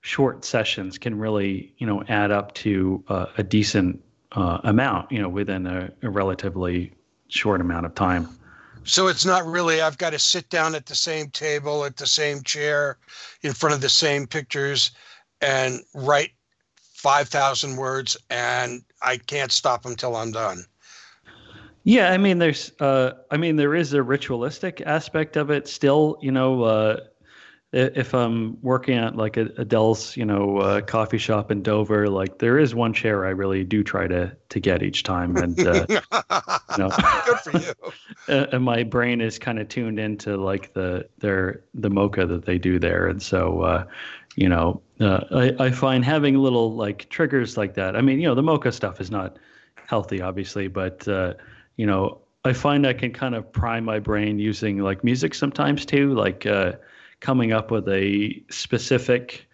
short 0.00 0.44
sessions 0.44 0.98
can 0.98 1.18
really 1.18 1.72
you 1.78 1.86
know 1.86 2.02
add 2.08 2.30
up 2.30 2.54
to 2.54 3.02
uh, 3.08 3.26
a 3.38 3.42
decent 3.42 4.00
uh, 4.32 4.58
amount 4.64 5.10
you 5.10 5.20
know 5.20 5.28
within 5.28 5.66
a, 5.66 5.90
a 6.02 6.10
relatively 6.10 6.92
short 7.28 7.60
amount 7.60 7.86
of 7.86 7.94
time. 7.94 8.28
So 8.84 9.08
it's 9.08 9.26
not 9.26 9.46
really, 9.46 9.80
I've 9.80 9.98
got 9.98 10.10
to 10.10 10.18
sit 10.18 10.48
down 10.48 10.74
at 10.74 10.86
the 10.86 10.94
same 10.94 11.28
table, 11.30 11.84
at 11.84 11.96
the 11.96 12.06
same 12.06 12.42
chair, 12.42 12.96
in 13.42 13.52
front 13.52 13.74
of 13.74 13.80
the 13.80 13.88
same 13.88 14.26
pictures, 14.26 14.92
and 15.40 15.80
write 15.94 16.30
5,000 16.94 17.76
words, 17.76 18.16
and 18.30 18.82
I 19.02 19.18
can't 19.18 19.52
stop 19.52 19.84
until 19.84 20.16
I'm 20.16 20.32
done. 20.32 20.64
Yeah, 21.84 22.12
I 22.12 22.18
mean, 22.18 22.38
there's, 22.38 22.72
uh, 22.80 23.12
I 23.30 23.36
mean, 23.36 23.56
there 23.56 23.74
is 23.74 23.92
a 23.92 24.02
ritualistic 24.02 24.82
aspect 24.84 25.36
of 25.36 25.50
it 25.50 25.68
still. 25.68 26.18
You 26.20 26.32
know, 26.32 26.62
uh, 26.62 27.00
if 27.72 28.14
I'm 28.14 28.60
working 28.62 28.96
at 28.96 29.16
like 29.16 29.36
a 29.36 29.50
Adele's, 29.58 30.16
you 30.16 30.24
know, 30.24 30.58
uh, 30.58 30.80
coffee 30.80 31.18
shop 31.18 31.50
in 31.50 31.62
Dover, 31.62 32.08
like 32.08 32.38
there 32.38 32.58
is 32.58 32.74
one 32.74 32.94
chair 32.94 33.26
I 33.26 33.30
really 33.30 33.62
do 33.62 33.84
try 33.84 34.06
to 34.06 34.34
to 34.48 34.60
get 34.60 34.82
each 34.82 35.02
time, 35.02 35.36
and 35.36 35.58
uh, 35.60 35.86
you 35.90 36.78
know, 36.78 36.90
good 37.26 37.38
for 37.40 37.58
you. 37.58 37.92
and 38.52 38.64
my 38.64 38.84
brain 38.84 39.20
is 39.20 39.38
kind 39.38 39.58
of 39.58 39.68
tuned 39.68 39.98
into 39.98 40.38
like 40.38 40.72
the 40.72 41.06
their 41.18 41.62
the 41.74 41.90
mocha 41.90 42.24
that 42.26 42.46
they 42.46 42.56
do 42.56 42.78
there, 42.78 43.06
and 43.06 43.22
so 43.22 43.60
uh, 43.60 43.84
you 44.34 44.48
know, 44.48 44.80
uh, 45.00 45.24
I 45.30 45.66
I 45.66 45.70
find 45.70 46.04
having 46.04 46.36
little 46.36 46.74
like 46.74 47.10
triggers 47.10 47.58
like 47.58 47.74
that. 47.74 47.96
I 47.96 48.00
mean, 48.00 48.18
you 48.18 48.28
know, 48.28 48.34
the 48.34 48.42
mocha 48.42 48.72
stuff 48.72 48.98
is 48.98 49.10
not 49.10 49.38
healthy, 49.86 50.22
obviously, 50.22 50.68
but 50.68 51.06
uh, 51.06 51.34
you 51.76 51.84
know, 51.84 52.18
I 52.46 52.54
find 52.54 52.86
I 52.86 52.94
can 52.94 53.12
kind 53.12 53.34
of 53.34 53.52
prime 53.52 53.84
my 53.84 53.98
brain 53.98 54.38
using 54.38 54.78
like 54.78 55.04
music 55.04 55.34
sometimes 55.34 55.84
too, 55.84 56.14
like 56.14 56.46
uh, 56.46 56.72
coming 57.20 57.52
up 57.52 57.70
with 57.70 57.88
a 57.88 58.42
specific 58.50 59.46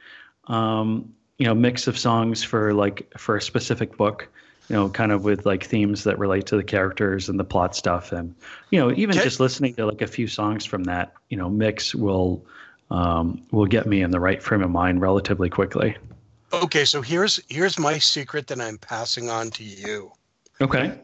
um, 0.48 1.12
you 1.38 1.46
know 1.46 1.54
mix 1.54 1.86
of 1.86 1.98
songs 1.98 2.42
for 2.44 2.74
like 2.74 3.10
for 3.18 3.36
a 3.36 3.42
specific 3.42 3.96
book 3.96 4.28
you 4.68 4.76
know 4.76 4.88
kind 4.88 5.12
of 5.12 5.24
with 5.24 5.44
like 5.44 5.64
themes 5.64 6.04
that 6.04 6.18
relate 6.18 6.46
to 6.46 6.56
the 6.56 6.62
characters 6.62 7.28
and 7.28 7.38
the 7.38 7.44
plot 7.44 7.74
stuff. 7.76 8.12
And 8.12 8.34
you 8.70 8.78
know 8.78 8.92
even 8.92 9.14
just 9.14 9.40
listening 9.40 9.74
to 9.74 9.86
like 9.86 10.02
a 10.02 10.06
few 10.06 10.26
songs 10.26 10.64
from 10.64 10.84
that 10.84 11.12
you 11.28 11.36
know 11.36 11.48
mix 11.48 11.94
will 11.94 12.44
um, 12.90 13.42
will 13.50 13.66
get 13.66 13.86
me 13.86 14.02
in 14.02 14.10
the 14.10 14.20
right 14.20 14.42
frame 14.42 14.62
of 14.62 14.70
mind 14.70 15.00
relatively 15.00 15.50
quickly. 15.50 15.96
Okay 16.52 16.84
so 16.84 17.02
here's 17.02 17.40
here's 17.48 17.78
my 17.78 17.98
secret 17.98 18.46
that 18.46 18.60
i'm 18.60 18.78
passing 18.78 19.28
on 19.28 19.50
to 19.50 19.64
you. 19.64 20.12
Okay. 20.60 20.98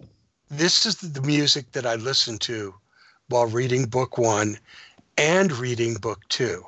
This 0.49 0.87
is 0.87 0.97
the 0.97 1.23
music 1.23 1.71
that 1.73 1.87
i 1.87 1.97
listen 1.97 2.39
to 2.39 2.75
while 3.29 3.47
reading 3.47 3.87
book 3.87 4.19
one 4.19 4.59
and 5.21 5.53
reading 5.53 5.95
book 5.97 6.27
two 6.31 6.65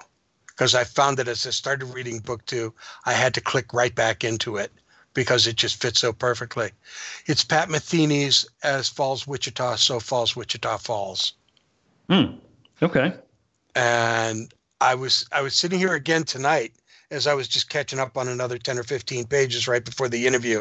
because 0.49 0.75
I 0.75 0.85
found 0.85 1.17
that 1.17 1.27
as 1.27 1.47
I 1.47 1.51
started 1.51 1.87
reading 1.87 2.19
book 2.19 2.45
two, 2.45 2.75
I 3.07 3.15
had 3.15 3.33
to 3.33 3.41
click 3.41 3.73
right 3.73 3.95
back 3.95 4.25
into 4.25 4.59
it 4.59 4.71
because 5.15 5.47
it 5.47 5.57
just 5.57 5.81
fits 5.81 6.01
so 6.01 6.13
perfectly. 6.13 6.71
It's 7.25 7.43
Pat 7.43 7.71
Metheny's 7.71 8.47
As 8.63 8.91
Falls 8.91 9.27
Wichita, 9.27 9.77
So 9.77 9.99
Falls 9.99 10.37
Wichita 10.37 10.77
Falls. 10.77 11.33
Hmm. 12.11 12.35
Okay. 12.83 13.15
And 13.75 14.53
I 14.83 14.97
was 14.97 15.27
I 15.33 15.41
was 15.41 15.55
sitting 15.55 15.79
here 15.79 15.95
again 15.95 16.25
tonight 16.25 16.75
as 17.11 17.27
I 17.27 17.33
was 17.33 17.49
just 17.49 17.71
catching 17.71 17.99
up 17.99 18.19
on 18.19 18.29
another 18.29 18.59
10 18.59 18.79
or 18.79 18.83
15 18.83 19.25
pages 19.29 19.67
right 19.67 19.85
before 19.85 20.11
the 20.11 20.27
interview. 20.27 20.61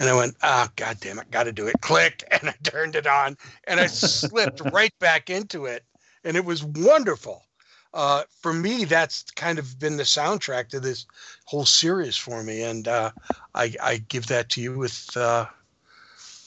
And 0.00 0.08
I 0.08 0.16
went, 0.16 0.36
ah, 0.42 0.66
oh, 0.66 0.72
God 0.74 0.98
damn 1.00 1.20
it, 1.20 1.30
got 1.30 1.44
to 1.44 1.52
do 1.52 1.68
it. 1.68 1.80
Click. 1.80 2.24
And 2.32 2.48
I 2.50 2.54
turned 2.64 2.96
it 2.96 3.06
on 3.06 3.36
and 3.64 3.78
I 3.78 3.86
slipped 3.86 4.62
right 4.72 4.96
back 4.98 5.30
into 5.30 5.66
it 5.66 5.84
and 6.24 6.36
it 6.36 6.44
was 6.44 6.64
wonderful. 6.64 7.44
Uh, 7.92 8.22
for 8.40 8.52
me, 8.52 8.84
that's 8.84 9.24
kind 9.32 9.58
of 9.58 9.78
been 9.78 9.96
the 9.96 10.04
soundtrack 10.04 10.68
to 10.68 10.78
this 10.78 11.06
whole 11.44 11.64
series 11.64 12.16
for 12.16 12.42
me, 12.44 12.62
and 12.62 12.86
uh, 12.86 13.10
I, 13.54 13.74
I, 13.82 13.96
give 14.08 14.28
that 14.28 14.48
to 14.50 14.60
you 14.60 14.78
with 14.78 15.16
uh, 15.16 15.46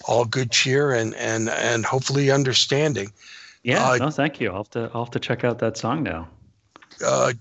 all 0.07 0.23
good 0.23 0.51
cheer 0.51 0.93
and 0.93 1.13
and 1.15 1.49
and 1.49 1.85
hopefully 1.85 2.31
understanding. 2.31 3.11
Yeah, 3.63 3.89
uh, 3.89 3.97
no, 3.97 4.09
thank 4.09 4.39
you. 4.39 4.51
I'll 4.51 4.57
have 4.57 4.69
to 4.71 4.89
I'll 4.93 5.03
have 5.03 5.11
to 5.11 5.19
check 5.19 5.43
out 5.43 5.59
that 5.59 5.75
song 5.75 6.03
now. 6.03 6.29
Uh, 7.05 7.33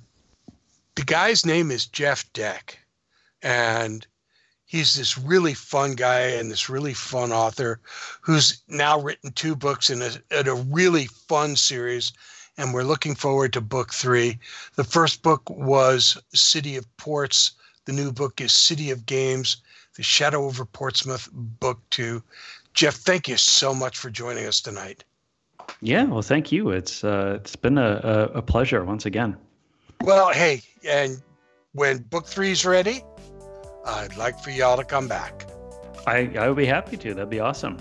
the 0.96 1.04
guy's 1.04 1.46
name 1.46 1.70
is 1.70 1.86
Jeff 1.86 2.30
Deck, 2.32 2.78
and 3.40 4.04
he's 4.66 4.94
this 4.94 5.18
really 5.18 5.54
fun 5.54 5.94
guy 5.94 6.20
and 6.20 6.50
this 6.50 6.68
really 6.70 6.94
fun 6.94 7.32
author 7.32 7.80
who's 8.20 8.62
now 8.68 9.00
written 9.00 9.32
two 9.32 9.54
books 9.54 9.90
in 9.90 10.02
a, 10.02 10.10
in 10.38 10.48
a 10.48 10.54
really 10.54 11.06
fun 11.06 11.56
series. 11.56 12.12
And 12.58 12.74
we're 12.74 12.82
looking 12.82 13.14
forward 13.14 13.52
to 13.54 13.60
book 13.60 13.92
three. 13.92 14.38
The 14.76 14.84
first 14.84 15.22
book 15.22 15.48
was 15.48 16.20
city 16.34 16.76
of 16.76 16.96
ports. 16.98 17.52
The 17.86 17.92
new 17.92 18.12
book 18.12 18.40
is 18.40 18.52
city 18.52 18.90
of 18.90 19.06
games 19.06 19.56
the 19.96 20.02
shadow 20.02 20.44
over 20.44 20.64
portsmouth 20.64 21.28
book 21.32 21.80
two. 21.90 22.22
Jeff 22.74 22.94
thank 22.94 23.28
you 23.28 23.36
so 23.36 23.74
much 23.74 23.98
for 23.98 24.10
joining 24.10 24.46
us 24.46 24.60
tonight. 24.60 25.04
Yeah 25.80 26.04
well 26.04 26.22
thank 26.22 26.52
you. 26.52 26.70
It's 26.70 27.04
uh, 27.04 27.38
it's 27.40 27.56
been 27.56 27.78
a, 27.78 28.30
a 28.34 28.42
pleasure 28.42 28.84
once 28.84 29.06
again. 29.06 29.36
Well 30.02 30.30
hey 30.32 30.62
and 30.88 31.20
when 31.72 31.98
book 31.98 32.26
three 32.26 32.52
is 32.52 32.64
ready 32.64 33.02
I'd 33.84 34.16
like 34.16 34.38
for 34.38 34.50
y'all 34.50 34.76
to 34.76 34.84
come 34.84 35.08
back. 35.08 35.46
I, 36.06 36.30
I 36.38 36.48
would 36.48 36.56
be 36.56 36.66
happy 36.66 36.96
to. 36.98 37.14
That'd 37.14 37.30
be 37.30 37.40
awesome. 37.40 37.78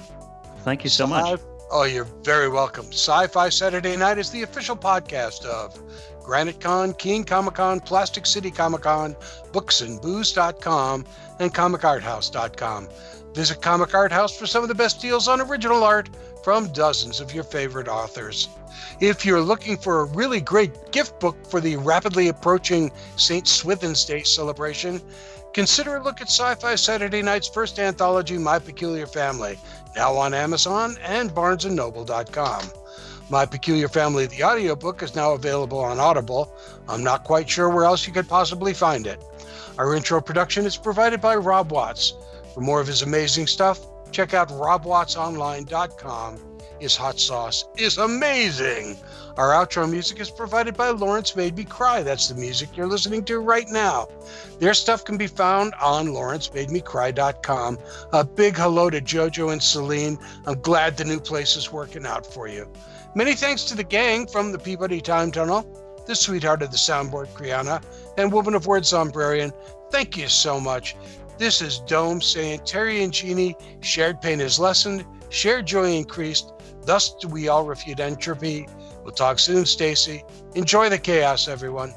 Thank 0.60 0.84
you 0.84 0.90
so 0.90 1.08
much. 1.08 1.40
Oh, 1.72 1.84
you're 1.84 2.08
very 2.24 2.50
welcome. 2.50 2.88
Sci 2.88 3.28
Fi 3.28 3.50
Saturday 3.50 3.96
Night 3.96 4.18
is 4.18 4.30
the 4.30 4.44
official 4.44 4.76
podcast 4.76 5.46
of 5.46 5.80
Granite 6.22 6.60
Con, 6.60 6.94
Keene 6.94 7.24
Comic 7.24 7.56
Con, 7.56 7.80
Plastic 7.80 8.26
City 8.26 8.52
Comic 8.52 8.82
Con, 8.82 9.16
booksandbooze.com, 9.54 11.06
and 11.40 11.54
comicarthouse.com. 11.54 12.90
Visit 13.34 13.62
Comic 13.62 13.94
Art 13.96 14.12
House 14.12 14.38
for 14.38 14.46
some 14.46 14.64
of 14.64 14.68
the 14.68 14.76
best 14.76 15.02
deals 15.02 15.28
on 15.28 15.40
original 15.40 15.84
art 15.84 16.10
from 16.44 16.72
dozens 16.74 17.22
of 17.22 17.34
your 17.34 17.46
favorite 17.46 17.88
authors. 17.88 18.50
If 19.00 19.26
you're 19.26 19.42
looking 19.42 19.78
for 19.78 20.02
a 20.02 20.06
really 20.06 20.42
great 20.42 20.92
gift 20.92 21.20
book 21.20 21.38
for 21.48 21.62
the 21.62 21.78
rapidly 21.78 22.28
approaching 22.28 22.92
St. 23.16 23.48
Swithin's 23.48 24.04
Day 24.06 24.24
celebration, 24.24 25.02
Consider 25.54 25.98
a 25.98 26.04
look 26.04 26.22
at 26.22 26.30
Sci 26.30 26.56
Fi 26.56 26.76
Saturday 26.76 27.22
Night's 27.22 27.50
first 27.50 27.78
anthology, 27.78 28.38
My 28.38 28.58
Peculiar 28.58 29.06
Family, 29.06 29.60
now 29.98 30.16
on 30.16 30.34
Amazon 30.34 30.96
and 31.04 31.30
BarnesandNoble.com. 31.32 32.72
My 33.30 33.46
Peculiar 33.46 33.90
Family, 33.90 34.28
the 34.28 34.44
audiobook, 34.44 35.04
is 35.04 35.16
now 35.16 35.34
available 35.34 35.80
on 35.80 36.00
Audible. 36.00 36.56
I'm 36.88 37.04
not 37.04 37.26
quite 37.26 37.50
sure 37.50 37.70
where 37.70 37.84
else 37.84 38.08
you 38.08 38.14
could 38.14 38.30
possibly 38.30 38.74
find 38.74 39.06
it. 39.06 39.22
Our 39.78 39.94
intro 39.94 40.22
production 40.22 40.66
is 40.66 40.78
provided 40.78 41.20
by 41.20 41.36
Rob 41.36 41.72
Watts. 41.72 42.14
For 42.54 42.62
more 42.62 42.80
of 42.80 42.88
his 42.88 43.02
amazing 43.02 43.48
stuff, 43.48 43.80
check 44.12 44.34
out 44.34 44.50
robwattsonline.com. 44.50 46.51
His 46.82 46.96
hot 46.96 47.20
sauce 47.20 47.66
is 47.78 48.00
amazing. 48.00 48.98
Our 49.38 49.50
outro 49.50 49.88
music 49.88 50.20
is 50.20 50.32
provided 50.32 50.76
by 50.76 50.90
Lawrence 50.90 51.36
Made 51.36 51.56
Me 51.56 51.64
Cry. 51.64 52.02
That's 52.02 52.28
the 52.28 52.34
music 52.34 52.76
you're 52.76 52.88
listening 52.88 53.24
to 53.26 53.38
right 53.38 53.68
now. 53.70 54.08
Their 54.58 54.74
stuff 54.74 55.06
can 55.06 55.16
be 55.16 55.28
found 55.28 55.76
on 55.80 56.08
lawrencemademecry.com. 56.08 57.78
A 58.14 58.24
big 58.24 58.58
hello 58.58 58.90
to 58.90 59.00
JoJo 59.00 59.52
and 59.52 59.62
Celine. 59.62 60.18
I'm 60.48 60.60
glad 60.62 60.98
the 60.98 61.06
new 61.06 61.20
place 61.20 61.56
is 61.56 61.72
working 61.72 62.04
out 62.04 62.26
for 62.26 62.48
you. 62.48 62.68
Many 63.14 63.36
thanks 63.36 63.64
to 63.66 63.76
the 63.76 63.84
gang 63.84 64.26
from 64.26 64.52
the 64.52 64.58
Peabody 64.58 65.02
Time 65.02 65.32
Tunnel, 65.32 66.02
the 66.08 66.16
sweetheart 66.16 66.64
of 66.64 66.72
the 66.72 66.78
soundboard, 66.78 67.28
Kriana, 67.36 67.84
and 68.18 68.32
Woman 68.32 68.56
of 68.56 68.66
Words, 68.66 68.92
Zombrarian. 68.92 69.54
Thank 69.92 70.18
you 70.18 70.28
so 70.28 70.60
much. 70.60 70.96
This 71.38 71.62
is 71.62 71.78
Dome 71.82 72.22
saying 72.22 72.62
Terry 72.66 73.04
and 73.04 73.14
Jeannie, 73.14 73.56
shared 73.82 74.20
pain 74.20 74.42
is 74.42 74.58
lessened, 74.58 75.06
shared 75.30 75.68
joy 75.68 75.92
increased. 75.92 76.54
Thus 76.84 77.14
do 77.16 77.28
we 77.28 77.48
all 77.48 77.66
refute 77.66 78.00
entropy. 78.00 78.68
We'll 79.04 79.14
talk 79.14 79.40
soon, 79.40 79.66
Stacy. 79.66 80.24
Enjoy 80.56 80.90
the 80.90 80.98
chaos, 80.98 81.48
everyone. 81.48 81.94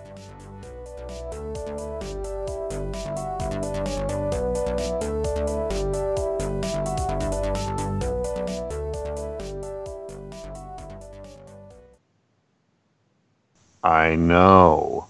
I 13.82 14.16
know. 14.16 15.09